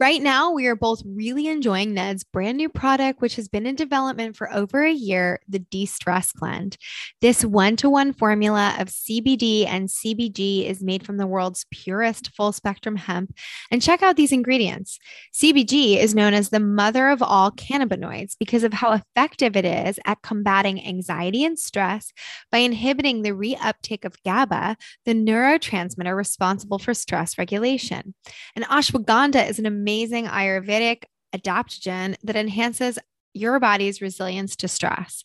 [0.00, 3.74] Right now, we are both really enjoying Ned's brand new product, which has been in
[3.74, 6.78] development for over a year the De Stress Blend.
[7.20, 12.34] This one to one formula of CBD and CBG is made from the world's purest
[12.34, 13.34] full spectrum hemp.
[13.70, 14.98] And check out these ingredients
[15.34, 19.98] CBG is known as the mother of all cannabinoids because of how effective it is
[20.06, 22.10] at combating anxiety and stress
[22.50, 28.14] by inhibiting the reuptake of GABA, the neurotransmitter responsible for stress regulation.
[28.54, 32.98] And ashwagandha is an amazing Ayurvedic adaptogen that enhances
[33.32, 35.22] your body's resilience to stress.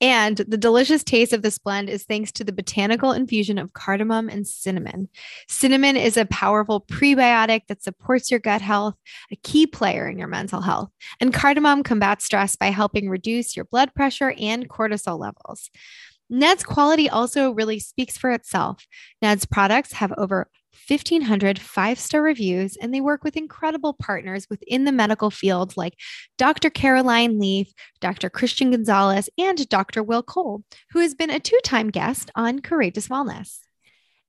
[0.00, 4.28] And the delicious taste of this blend is thanks to the botanical infusion of cardamom
[4.28, 5.08] and cinnamon.
[5.48, 8.96] Cinnamon is a powerful prebiotic that supports your gut health,
[9.30, 10.90] a key player in your mental health.
[11.20, 15.70] And cardamom combats stress by helping reduce your blood pressure and cortisol levels.
[16.32, 18.86] Ned's quality also really speaks for itself.
[19.20, 20.48] Ned's products have over
[20.88, 25.92] 1,500 five star reviews, and they work with incredible partners within the medical field like
[26.38, 26.70] Dr.
[26.70, 28.30] Caroline Leaf, Dr.
[28.30, 30.02] Christian Gonzalez, and Dr.
[30.02, 33.58] Will Cole, who has been a two time guest on Courageous Wellness.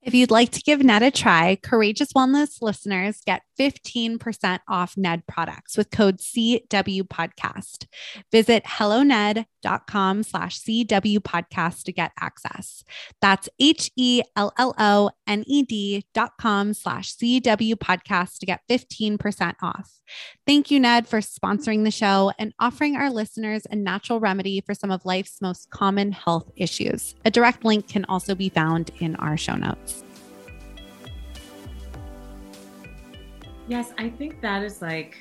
[0.02, 5.26] If you'd like to give Ned a try, Courageous Wellness listeners get 15% off Ned
[5.26, 7.86] products with code CW podcast.
[8.30, 12.84] Visit helloned.com slash CW podcast to get access.
[13.20, 18.46] That's H E L L O N E D dot com slash CW podcast to
[18.46, 20.00] get 15% off.
[20.46, 24.74] Thank you, Ned, for sponsoring the show and offering our listeners a natural remedy for
[24.74, 27.14] some of life's most common health issues.
[27.24, 30.04] A direct link can also be found in our show notes.
[33.66, 35.16] Yes, I think that is like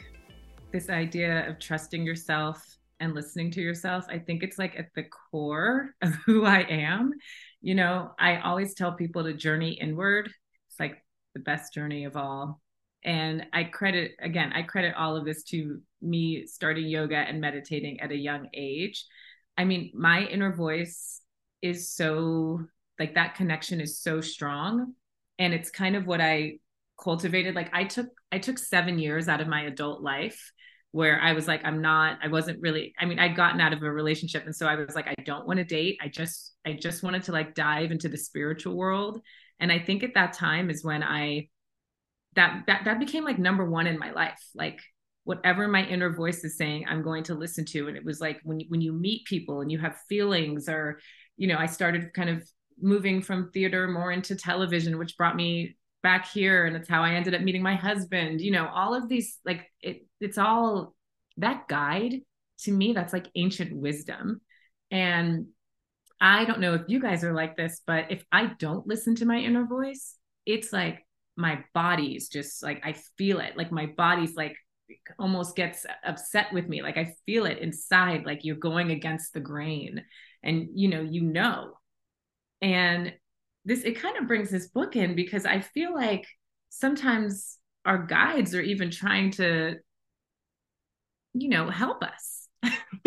[0.73, 2.61] this idea of trusting yourself
[2.99, 4.05] and listening to yourself.
[4.09, 7.13] I think it's like at the core of who I am.
[7.61, 10.29] You know, I always tell people to journey inward.
[10.67, 10.97] It's like
[11.33, 12.59] the best journey of all.
[13.05, 18.01] And I credit, again, I credit all of this to me starting yoga and meditating
[18.01, 19.05] at a young age.
[19.57, 21.21] I mean, my inner voice
[21.61, 22.59] is so,
[22.99, 24.95] like, that connection is so strong.
[25.39, 26.59] And it's kind of what I
[27.03, 30.51] cultivated like i took i took seven years out of my adult life
[30.91, 33.81] where i was like i'm not i wasn't really i mean i'd gotten out of
[33.81, 35.97] a relationship and so i was like i don't want to date.
[36.01, 39.21] I just i just wanted to like dive into the spiritual world.
[39.59, 41.49] And i think at that time is when i
[42.35, 44.41] that that that became like number one in my life.
[44.55, 44.79] Like
[45.25, 47.87] whatever my inner voice is saying i'm going to listen to.
[47.87, 50.99] And it was like when when you meet people and you have feelings or
[51.37, 52.47] you know i started kind of
[52.81, 57.13] moving from theater more into television which brought me back here and it's how i
[57.13, 60.93] ended up meeting my husband you know all of these like it it's all
[61.37, 62.19] that guide
[62.59, 64.41] to me that's like ancient wisdom.
[64.91, 65.47] And
[66.21, 69.25] i don't know if you guys are like this but if i don't listen to
[69.25, 73.57] my inner voice it's like my body's just like i feel it.
[73.57, 74.55] Like my body's like
[75.17, 76.81] almost gets upset with me.
[76.81, 80.03] Like i feel it inside like you're going against the grain.
[80.43, 81.73] And you know you know.
[82.61, 83.13] And
[83.65, 86.27] this it kind of brings this book in because I feel like
[86.69, 89.75] sometimes our guides are even trying to,
[91.33, 92.47] you know, help us.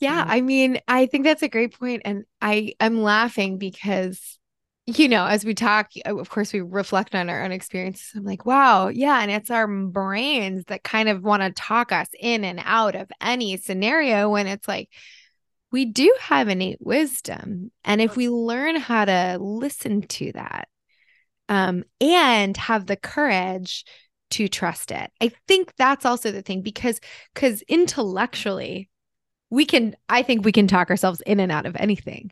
[0.00, 4.38] yeah, I mean, I think that's a great point, and I am laughing because
[4.86, 8.10] you know, as we talk, of course, we reflect on our own experiences.
[8.16, 9.20] I'm like, wow, yeah.
[9.20, 13.08] And it's our brains that kind of want to talk us in and out of
[13.20, 14.88] any scenario when it's like,
[15.72, 17.70] we do have innate wisdom.
[17.84, 20.68] And if we learn how to listen to that
[21.48, 23.84] um, and have the courage
[24.30, 27.00] to trust it, I think that's also the thing because
[27.34, 28.88] because intellectually,
[29.50, 32.30] we can, I think we can talk ourselves in and out of anything.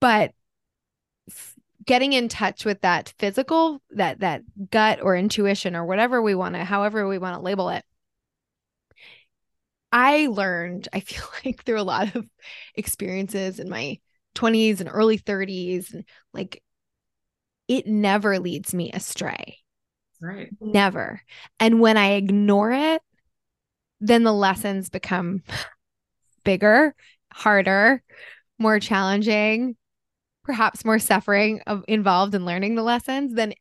[0.00, 0.32] But
[1.86, 6.54] getting in touch with that physical, that that gut or intuition or whatever we want
[6.54, 7.84] to, however we want to label it,
[9.96, 12.28] I learned, I feel like through a lot of
[12.74, 13.98] experiences in my
[14.34, 16.62] 20s and early 30s, and like
[17.66, 19.56] it never leads me astray.
[20.20, 20.50] Right.
[20.60, 21.22] Never.
[21.58, 23.00] And when I ignore it,
[24.00, 25.42] then the lessons become
[26.44, 26.94] bigger,
[27.32, 28.02] harder,
[28.58, 29.76] more challenging,
[30.44, 33.54] perhaps more suffering of involved in learning the lessons than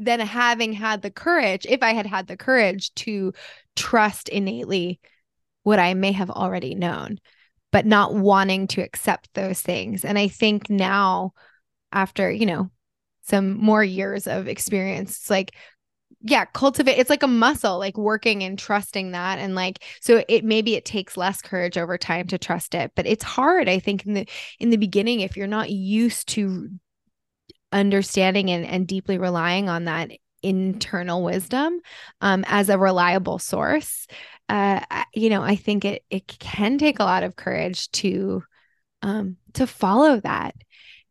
[0.00, 3.32] than having had the courage, if I had had the courage to
[3.76, 4.98] trust innately
[5.62, 7.18] what I may have already known,
[7.72, 10.04] but not wanting to accept those things.
[10.04, 11.32] And I think now,
[11.92, 12.70] after, you know,
[13.22, 15.54] some more years of experience, it's like,
[16.22, 16.98] yeah, cultivate.
[16.98, 19.38] It's like a muscle, like working and trusting that.
[19.38, 23.06] And like, so it maybe it takes less courage over time to trust it, but
[23.06, 26.68] it's hard, I think, in the in the beginning, if you're not used to
[27.72, 30.10] understanding and, and deeply relying on that
[30.42, 31.80] internal wisdom
[32.20, 34.06] um, as a reliable source
[34.50, 38.42] uh, you know, I think it it can take a lot of courage to
[39.02, 40.54] um to follow that.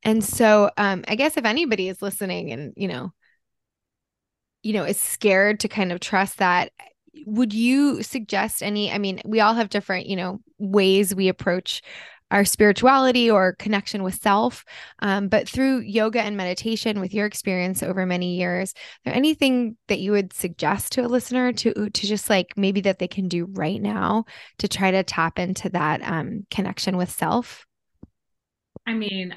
[0.04, 3.14] And so um I guess if anybody is listening and, you know,
[4.64, 6.72] you know, is scared to kind of trust that,
[7.26, 11.82] would you suggest any I mean, we all have different, you know, ways we approach
[12.32, 14.64] our spirituality or connection with self.
[15.00, 18.74] Um, but through yoga and meditation, with your experience over many years,
[19.04, 23.00] there anything that you would suggest to a listener to to just like maybe that
[23.00, 24.26] they can do right now
[24.60, 27.66] to try to tap into that um, connection with self?
[28.86, 29.36] I mean,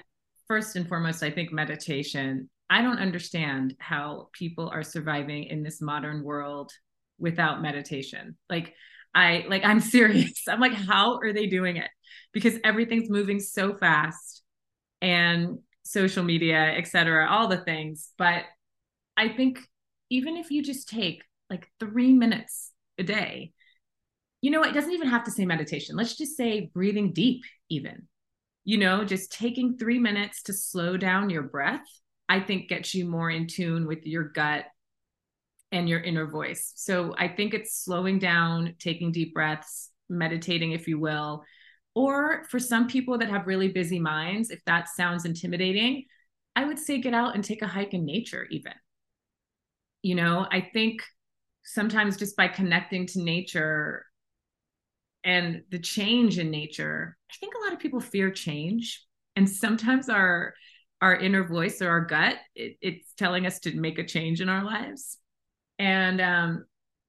[0.49, 2.49] first and foremost, I think meditation.
[2.71, 6.73] I don't understand how people are surviving in this modern world
[7.19, 8.37] without meditation.
[8.49, 8.75] Like
[9.15, 10.45] I like I'm serious.
[10.49, 11.91] I'm like, how are they doing it?
[12.33, 14.43] Because everything's moving so fast
[15.01, 18.11] and social media, et cetera, all the things.
[18.17, 18.45] But
[19.17, 19.59] I think
[20.11, 23.53] even if you just take like three minutes a day,
[24.41, 25.97] you know, it doesn't even have to say meditation.
[25.97, 28.09] Let's just say breathing deep, even,
[28.65, 31.85] you know, just taking three minutes to slow down your breath.
[32.29, 34.65] I think gets you more in tune with your gut
[35.73, 36.73] and your inner voice.
[36.77, 41.43] So I think it's slowing down, taking deep breaths, meditating, if you will.
[41.95, 46.05] Or for some people that have really busy minds, if that sounds intimidating,
[46.55, 48.75] I would say get out and take a hike in nature, even.
[50.03, 51.03] You know, I think
[51.65, 54.05] sometimes just by connecting to nature
[55.25, 59.07] and the change in nature, I think a lot of people fear change.
[59.37, 60.55] And sometimes our
[61.01, 64.49] our inner voice or our gut, it, it's telling us to make a change in
[64.49, 65.19] our lives.
[65.79, 66.67] And um,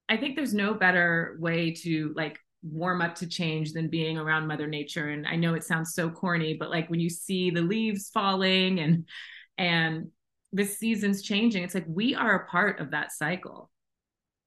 [0.10, 4.48] I think there's no better way to like warm up to change than being around
[4.48, 5.10] mother nature.
[5.10, 8.80] And i know it sounds so corny but like when you see the leaves falling
[8.80, 9.08] and
[9.58, 10.08] and
[10.54, 13.70] the seasons changing it's like we are a part of that cycle.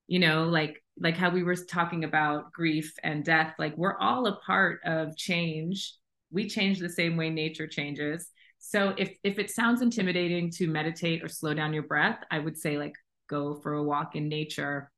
[0.07, 4.27] You know like like how we were talking about grief and death like we're all
[4.27, 5.95] a part of change.
[6.31, 8.31] We change the same way nature changes.
[8.59, 12.57] So if if it sounds intimidating to meditate or slow down your breath i would
[12.57, 12.95] say like
[13.29, 14.91] go for a walk in nature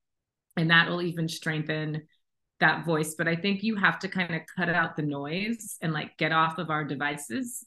[0.57, 2.03] and that will even strengthen
[2.61, 3.15] that voice.
[3.17, 6.33] But i think you have to kind of cut out the noise and like get
[6.33, 7.65] off of our devices.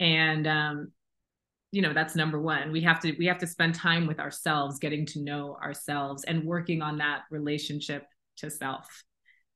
[0.00, 0.92] And um
[1.70, 2.70] you know that's number one.
[2.70, 6.44] We have to we have to spend time with ourselves getting to know ourselves and
[6.44, 8.86] working on that relationship to self.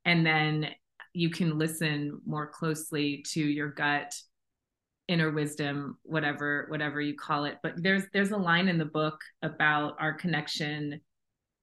[0.04, 0.68] And then
[1.12, 4.14] you can listen more closely to your gut
[5.08, 9.18] inner wisdom whatever whatever you call it but there's there's a line in the book
[9.42, 11.00] about our connection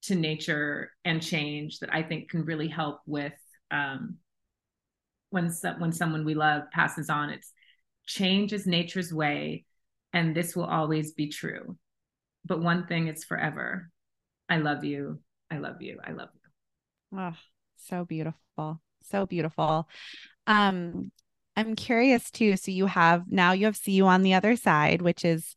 [0.06, 3.34] to nature and change that I think can really help with
[3.72, 4.18] um,
[5.32, 7.32] when so, when someone we love passes on.
[7.32, 7.52] It's
[8.06, 9.66] change is nature's way,
[10.14, 11.78] and this will always be true.
[12.46, 13.90] But one thing is forever.
[14.48, 15.20] I love you.
[15.50, 16.00] I love you.
[16.06, 17.20] I love you.
[17.20, 17.34] Oh,
[17.78, 18.80] so beautiful.
[19.02, 19.88] So beautiful.
[20.46, 21.12] Um,
[21.56, 22.58] I'm curious too.
[22.58, 25.56] So you have now you have see you on the other side, which is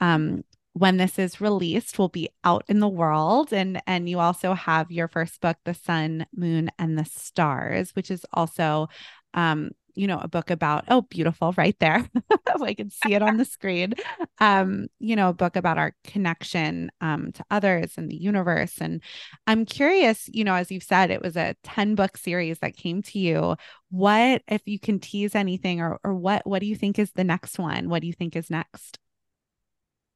[0.00, 4.54] um when this is released will be out in the world and and you also
[4.54, 8.88] have your first book the sun moon and the stars which is also
[9.34, 12.08] um you know a book about oh beautiful right there
[12.62, 13.94] i can see it on the screen
[14.40, 19.02] um you know a book about our connection um to others and the universe and
[19.46, 23.02] i'm curious you know as you've said it was a 10 book series that came
[23.02, 23.56] to you.
[23.90, 27.24] What if you can tease anything or or what what do you think is the
[27.24, 27.88] next one?
[27.88, 28.98] What do you think is next?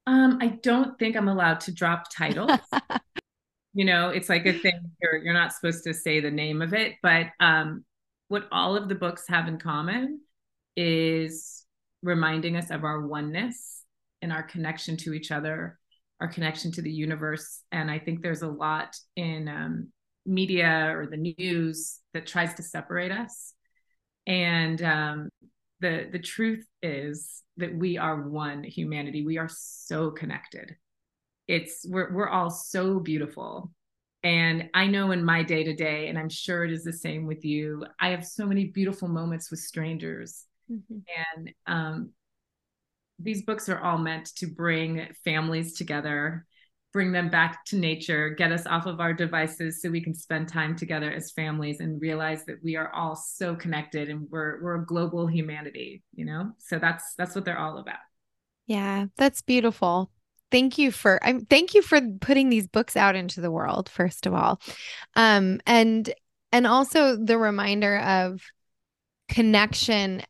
[0.06, 2.58] Um, I don't think I'm allowed to drop titles.
[3.74, 6.74] you know, it's like a thing you're you're not supposed to say the name of
[6.74, 7.84] it, but um,
[8.28, 10.20] what all of the books have in common
[10.76, 11.64] is
[12.02, 13.82] reminding us of our oneness
[14.22, 15.78] and our connection to each other,
[16.20, 17.62] our connection to the universe.
[17.72, 19.88] And I think there's a lot in um,
[20.26, 23.54] media or the news that tries to separate us.
[24.26, 25.28] And um,
[25.80, 29.24] the the truth is that we are one humanity.
[29.24, 30.76] We are so connected.
[31.46, 33.72] It's we're we're all so beautiful.
[34.22, 37.26] And I know in my day to day, and I'm sure it is the same
[37.26, 40.44] with you, I have so many beautiful moments with strangers.
[40.70, 40.98] Mm-hmm.
[41.36, 42.10] And um,
[43.18, 46.46] these books are all meant to bring families together
[46.92, 50.48] bring them back to nature, get us off of our devices so we can spend
[50.48, 54.82] time together as families and realize that we are all so connected and we're we're
[54.82, 56.52] a global humanity, you know?
[56.58, 57.98] So that's that's what they're all about.
[58.66, 60.10] Yeah, that's beautiful.
[60.50, 64.26] Thank you for I'm thank you for putting these books out into the world first
[64.26, 64.60] of all.
[65.14, 66.12] Um and
[66.52, 68.42] and also the reminder of
[69.28, 70.22] connection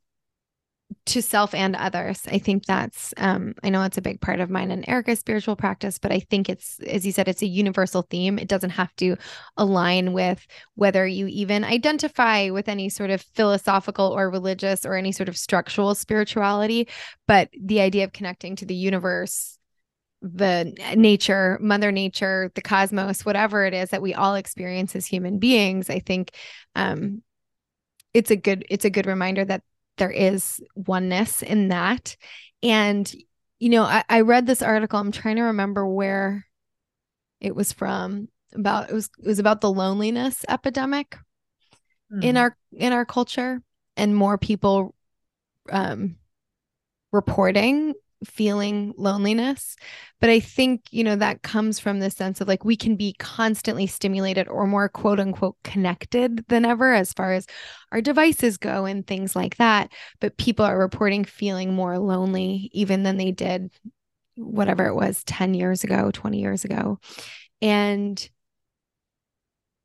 [1.06, 2.22] to self and others.
[2.26, 5.54] I think that's um I know it's a big part of mine and Erica's spiritual
[5.54, 8.38] practice, but I think it's as you said it's a universal theme.
[8.38, 9.16] It doesn't have to
[9.56, 15.12] align with whether you even identify with any sort of philosophical or religious or any
[15.12, 16.88] sort of structural spirituality,
[17.26, 19.57] but the idea of connecting to the universe
[20.20, 25.38] the nature, mother nature, the cosmos, whatever it is that we all experience as human
[25.38, 26.32] beings, I think
[26.74, 27.22] um
[28.14, 29.62] it's a good it's a good reminder that
[29.98, 32.16] there is oneness in that.
[32.62, 33.12] And,
[33.58, 34.98] you know, I, I read this article.
[34.98, 36.46] I'm trying to remember where
[37.40, 41.16] it was from about it was it was about the loneliness epidemic
[42.12, 42.24] mm.
[42.24, 43.62] in our in our culture
[43.96, 44.94] and more people
[45.70, 46.16] um
[47.12, 47.94] reporting
[48.24, 49.76] feeling loneliness
[50.20, 53.14] but i think you know that comes from the sense of like we can be
[53.18, 57.46] constantly stimulated or more quote unquote connected than ever as far as
[57.92, 63.04] our devices go and things like that but people are reporting feeling more lonely even
[63.04, 63.70] than they did
[64.38, 66.98] whatever it was 10 years ago 20 years ago.
[67.60, 68.28] And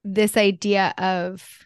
[0.03, 1.65] this idea of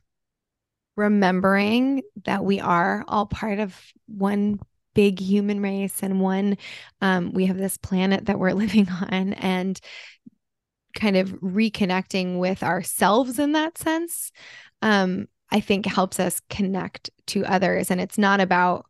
[0.95, 3.76] remembering that we are all part of
[4.07, 4.59] one
[4.97, 6.57] big human race and one
[7.01, 9.79] um, we have this planet that we're living on and
[10.95, 14.31] kind of reconnecting with ourselves in that sense
[14.81, 17.91] um, i think helps us connect to others.
[17.91, 18.85] And it's not about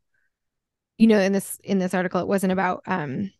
[0.98, 3.32] you know in this in this article it wasn't about um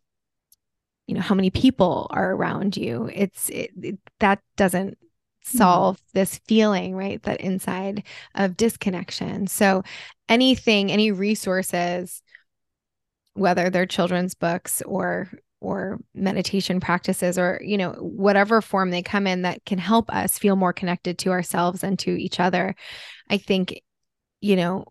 [1.06, 3.10] you know how many people are around you.
[3.12, 5.58] It's it, it, that doesn't mm-hmm.
[5.58, 8.04] solve this feeling right that inside
[8.34, 9.46] of disconnection.
[9.46, 9.82] So
[10.28, 12.22] anything any resources
[13.38, 15.30] whether they're children's books or
[15.60, 20.38] or meditation practices or you know whatever form they come in that can help us
[20.38, 22.74] feel more connected to ourselves and to each other
[23.28, 23.82] i think
[24.40, 24.84] you know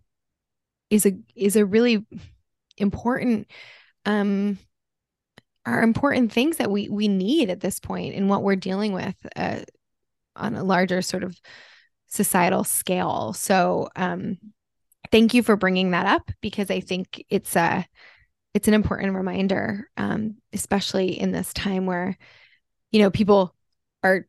[0.89, 2.05] is a is a really
[2.77, 3.49] important
[4.05, 4.57] um
[5.65, 9.15] are important things that we we need at this point in what we're dealing with
[9.35, 9.59] uh,
[10.35, 11.37] on a larger sort of
[12.07, 13.33] societal scale.
[13.33, 14.37] So um
[15.11, 17.85] thank you for bringing that up because i think it's a
[18.57, 22.17] it's an important reminder, um, especially in this time where,
[22.91, 23.53] you know, people
[24.01, 24.25] are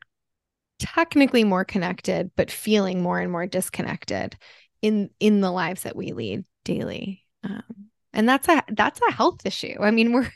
[0.79, 4.37] technically more connected, but feeling more and more disconnected
[4.83, 7.25] in in the lives that we lead daily.
[7.43, 9.77] Um, and that's a that's a health issue.
[9.81, 10.31] I mean, we're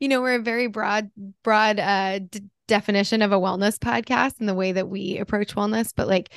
[0.00, 1.10] you know we're a very broad
[1.42, 5.92] broad uh, d- definition of a wellness podcast and the way that we approach wellness,
[5.94, 6.30] but like,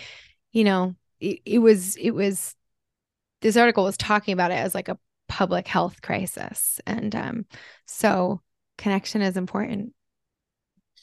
[0.51, 2.53] you know, it, it was it was
[3.41, 4.99] this article was talking about it as like a
[5.38, 6.82] public health crisis.
[6.88, 7.46] And um,
[7.86, 8.42] so
[8.80, 9.94] connection is important.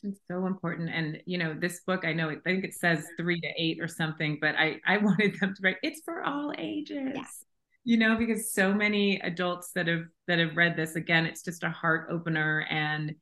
[0.03, 0.91] It's so important.
[0.93, 3.87] And you know, this book, I know I think it says three to eight or
[3.87, 7.13] something, but I I wanted them to write it's for all ages.
[7.15, 7.23] Yeah.
[7.85, 11.63] You know, because so many adults that have that have read this, again, it's just
[11.63, 13.15] a heart opener and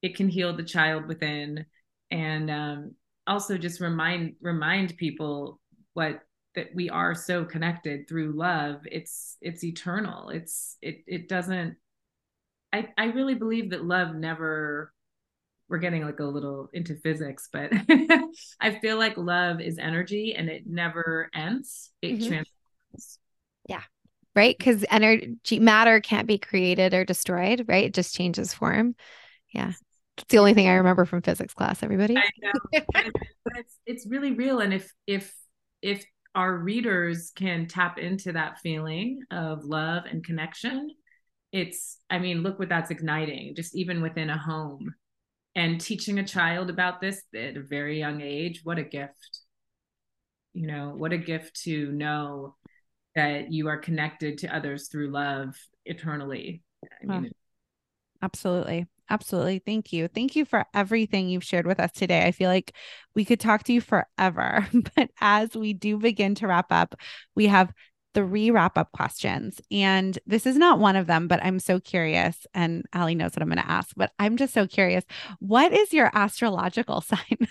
[0.00, 1.66] it can heal the child within
[2.10, 2.94] and um,
[3.26, 5.60] also just remind remind people
[5.92, 6.20] what
[6.54, 10.30] that we are so connected through love it's it's eternal.
[10.30, 11.76] It's it it doesn't
[12.72, 14.92] i i really believe that love never
[15.68, 17.72] we're getting like a little into physics but
[18.60, 21.90] i feel like love is energy and it never ends.
[22.02, 22.28] It mm-hmm.
[22.28, 23.18] transforms.
[23.68, 23.82] Yeah.
[24.34, 24.56] Right?
[24.58, 27.84] Because energy matter can't be created or destroyed right?
[27.84, 28.96] It just changes form.
[29.52, 29.72] Yeah.
[30.18, 32.16] It's the only thing i remember from physics class everybody.
[32.16, 32.52] I know.
[32.92, 34.60] but it's it's really real.
[34.60, 35.34] And if if
[35.82, 36.04] if
[36.34, 40.90] our readers can tap into that feeling of love and connection.
[41.52, 44.94] It's i mean look what that's igniting just even within a home.
[45.56, 49.40] And teaching a child about this at a very young age what a gift.
[50.52, 52.56] You know what a gift to know
[53.14, 55.54] that you are connected to others through love
[55.84, 56.62] eternally.
[57.02, 57.30] I mean
[58.22, 59.58] absolutely Absolutely.
[59.58, 60.08] Thank you.
[60.08, 62.24] Thank you for everything you've shared with us today.
[62.24, 62.74] I feel like
[63.14, 66.94] we could talk to you forever, but as we do begin to wrap up,
[67.34, 67.72] we have
[68.14, 69.60] three wrap up questions.
[69.70, 72.46] And this is not one of them, but I'm so curious.
[72.54, 75.04] And Ali knows what I'm going to ask, but I'm just so curious.
[75.40, 77.48] What is your astrological sign?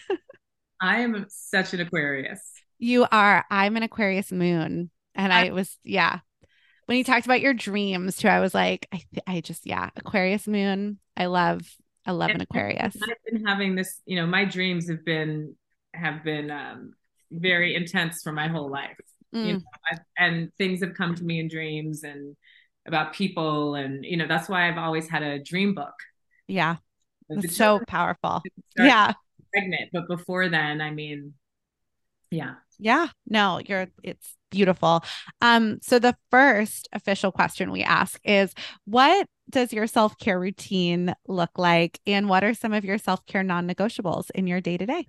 [0.81, 2.41] I am such an Aquarius.
[2.79, 3.45] You are.
[3.49, 4.89] I'm an Aquarius moon.
[5.15, 6.19] And I, I was, yeah,
[6.85, 10.47] when you talked about your dreams too, I was like, I, I just, yeah, Aquarius
[10.47, 10.99] moon.
[11.15, 11.61] I love,
[12.05, 12.95] I love and an Aquarius.
[13.01, 15.55] I've been having this, you know, my dreams have been,
[15.93, 16.93] have been um,
[17.31, 18.97] very intense for my whole life.
[19.33, 19.47] Mm.
[19.47, 19.61] You know,
[19.91, 22.35] I've, and things have come to me in dreams and
[22.85, 23.75] about people.
[23.75, 25.93] And, you know, that's why I've always had a dream book.
[26.47, 26.77] Yeah.
[27.29, 28.43] It's so powerful.
[28.77, 29.13] Yeah.
[29.53, 29.89] Pregnant.
[29.93, 31.33] But before then, I mean,
[32.33, 32.55] yeah.
[32.79, 33.07] Yeah.
[33.27, 35.03] No, you're, it's, beautiful.
[35.41, 38.53] Um, so the first official question we ask is
[38.85, 44.29] what does your self-care routine look like and what are some of your self-care non-negotiables
[44.35, 45.07] in your day-to-day?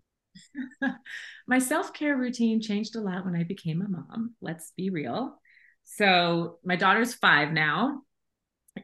[1.47, 4.35] My self-care routine changed a lot when I became a mom.
[4.41, 5.39] Let's be real.
[5.85, 8.01] So my daughter's 5 now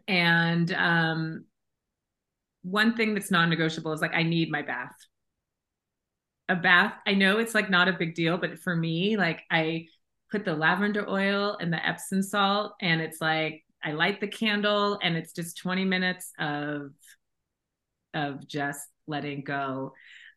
[0.07, 1.47] and um
[2.63, 4.95] one thing that's non-negotiable is like I need my bath.
[6.51, 9.87] A bath, I know it's like not a big deal, but for me, like I
[10.33, 14.99] put the lavender oil and the Epsom salt, and it's like I light the candle,
[15.01, 16.91] and it's just 20 minutes of
[18.15, 19.95] of just letting go.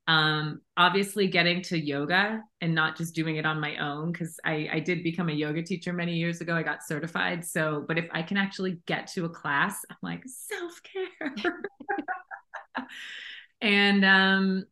[0.08, 4.70] Um, obviously, getting to yoga and not just doing it on my own because I,
[4.72, 6.56] I did become a yoga teacher many years ago.
[6.56, 7.44] I got certified.
[7.44, 11.34] So, but if I can actually get to a class, I'm like self care.
[13.62, 14.66] and um,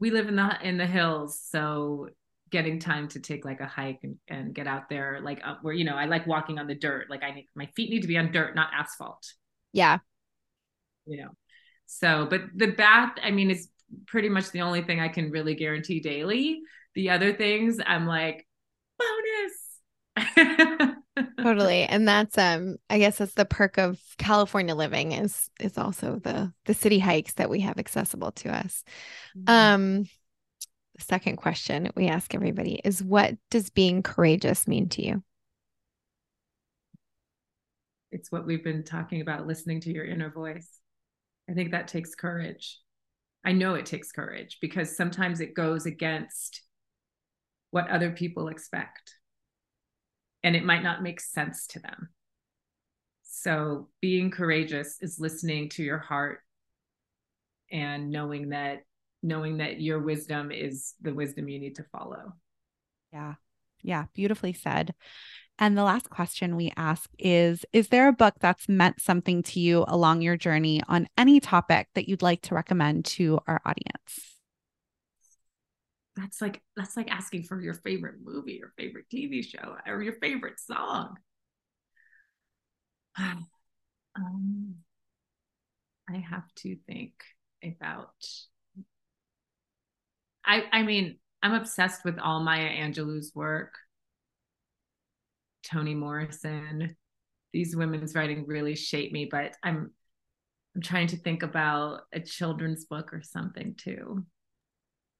[0.00, 2.08] we live in the in the hills, so
[2.54, 5.74] getting time to take like a hike and, and get out there like uh, where
[5.74, 8.06] you know i like walking on the dirt like i need my feet need to
[8.06, 9.26] be on dirt not asphalt.
[9.72, 9.98] Yeah.
[11.04, 11.30] You know
[11.86, 13.68] so but the bath i mean is
[14.06, 16.60] pretty much the only thing i can really guarantee daily.
[16.94, 18.46] The other things i'm like
[20.16, 20.94] bonus
[21.38, 21.84] totally.
[21.84, 26.52] And that's um I guess that's the perk of California living is is also the
[26.64, 28.84] the city hikes that we have accessible to us.
[29.36, 29.50] Mm-hmm.
[29.50, 30.08] Um
[30.96, 35.22] the second question we ask everybody is what does being courageous mean to you?
[38.12, 40.78] It's what we've been talking about listening to your inner voice.
[41.50, 42.78] I think that takes courage.
[43.44, 46.62] I know it takes courage because sometimes it goes against
[47.70, 49.14] what other people expect
[50.44, 52.10] and it might not make sense to them.
[53.22, 56.40] So being courageous is listening to your heart
[57.72, 58.82] and knowing that
[59.22, 62.34] knowing that your wisdom is the wisdom you need to follow.
[63.10, 63.34] Yeah.
[63.82, 64.94] Yeah, beautifully said.
[65.58, 69.60] And the last question we ask is Is there a book that's meant something to
[69.60, 74.33] you along your journey on any topic that you'd like to recommend to our audience?
[76.16, 80.14] That's like that's like asking for your favorite movie or favorite TV show or your
[80.20, 81.16] favorite song.
[84.16, 84.74] um,
[86.08, 87.12] I have to think
[87.62, 88.14] about.
[90.44, 93.74] I I mean I'm obsessed with all Maya Angelou's work.
[95.62, 96.96] Toni Morrison,
[97.52, 99.90] these women's writing really shape me, but I'm
[100.74, 104.24] I'm trying to think about a children's book or something too.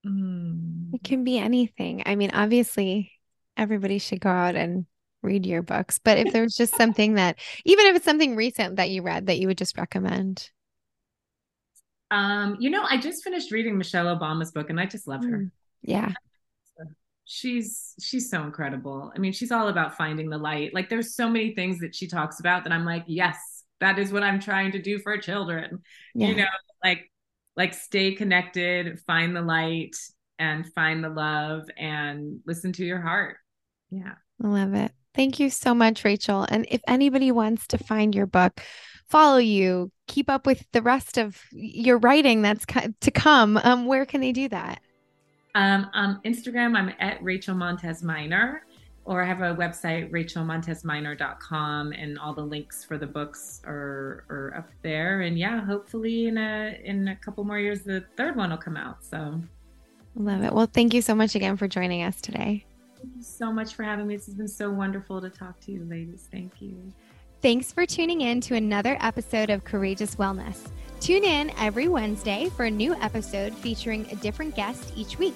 [0.05, 0.93] Mm.
[0.93, 2.03] It can be anything.
[2.05, 3.11] I mean, obviously,
[3.57, 4.85] everybody should go out and
[5.21, 8.89] read your books, but if there's just something that, even if it's something recent that
[8.89, 10.49] you read that you would just recommend.
[12.11, 15.37] Um, you know, I just finished reading Michelle Obama's book and I just love her.
[15.37, 15.51] Mm.
[15.81, 16.11] Yeah.
[17.27, 19.11] She's she's so incredible.
[19.15, 20.75] I mean, she's all about finding the light.
[20.75, 23.35] Like there's so many things that she talks about that I'm like, yes,
[23.79, 25.79] that is what I'm trying to do for children.
[26.13, 26.27] Yeah.
[26.27, 26.45] You know,
[26.83, 27.09] like
[27.55, 29.95] like stay connected, find the light
[30.39, 33.37] and find the love and listen to your heart.
[33.89, 34.15] Yeah.
[34.43, 34.91] I love it.
[35.13, 36.45] Thank you so much, Rachel.
[36.49, 38.61] And if anybody wants to find your book,
[39.07, 42.65] follow you, keep up with the rest of your writing that's
[42.99, 44.81] to come, um, where can they do that?
[45.55, 48.63] Um, on Instagram, I'm at Rachel Montez Minor
[49.05, 54.53] or I have a website, rachelmontezminor.com, and all the links for the books are, are
[54.57, 55.21] up there.
[55.21, 58.75] And yeah, hopefully in a in a couple more years, the third one will come
[58.75, 59.05] out.
[59.05, 59.39] So
[60.15, 60.51] love it.
[60.51, 62.65] Well, thank you so much again for joining us today.
[62.97, 64.15] Thank you so much for having me.
[64.15, 66.27] This has been so wonderful to talk to you, ladies.
[66.31, 66.91] Thank you.
[67.43, 70.67] Thanks for tuning in to another episode of Courageous Wellness.
[70.99, 75.35] Tune in every Wednesday for a new episode featuring a different guest each week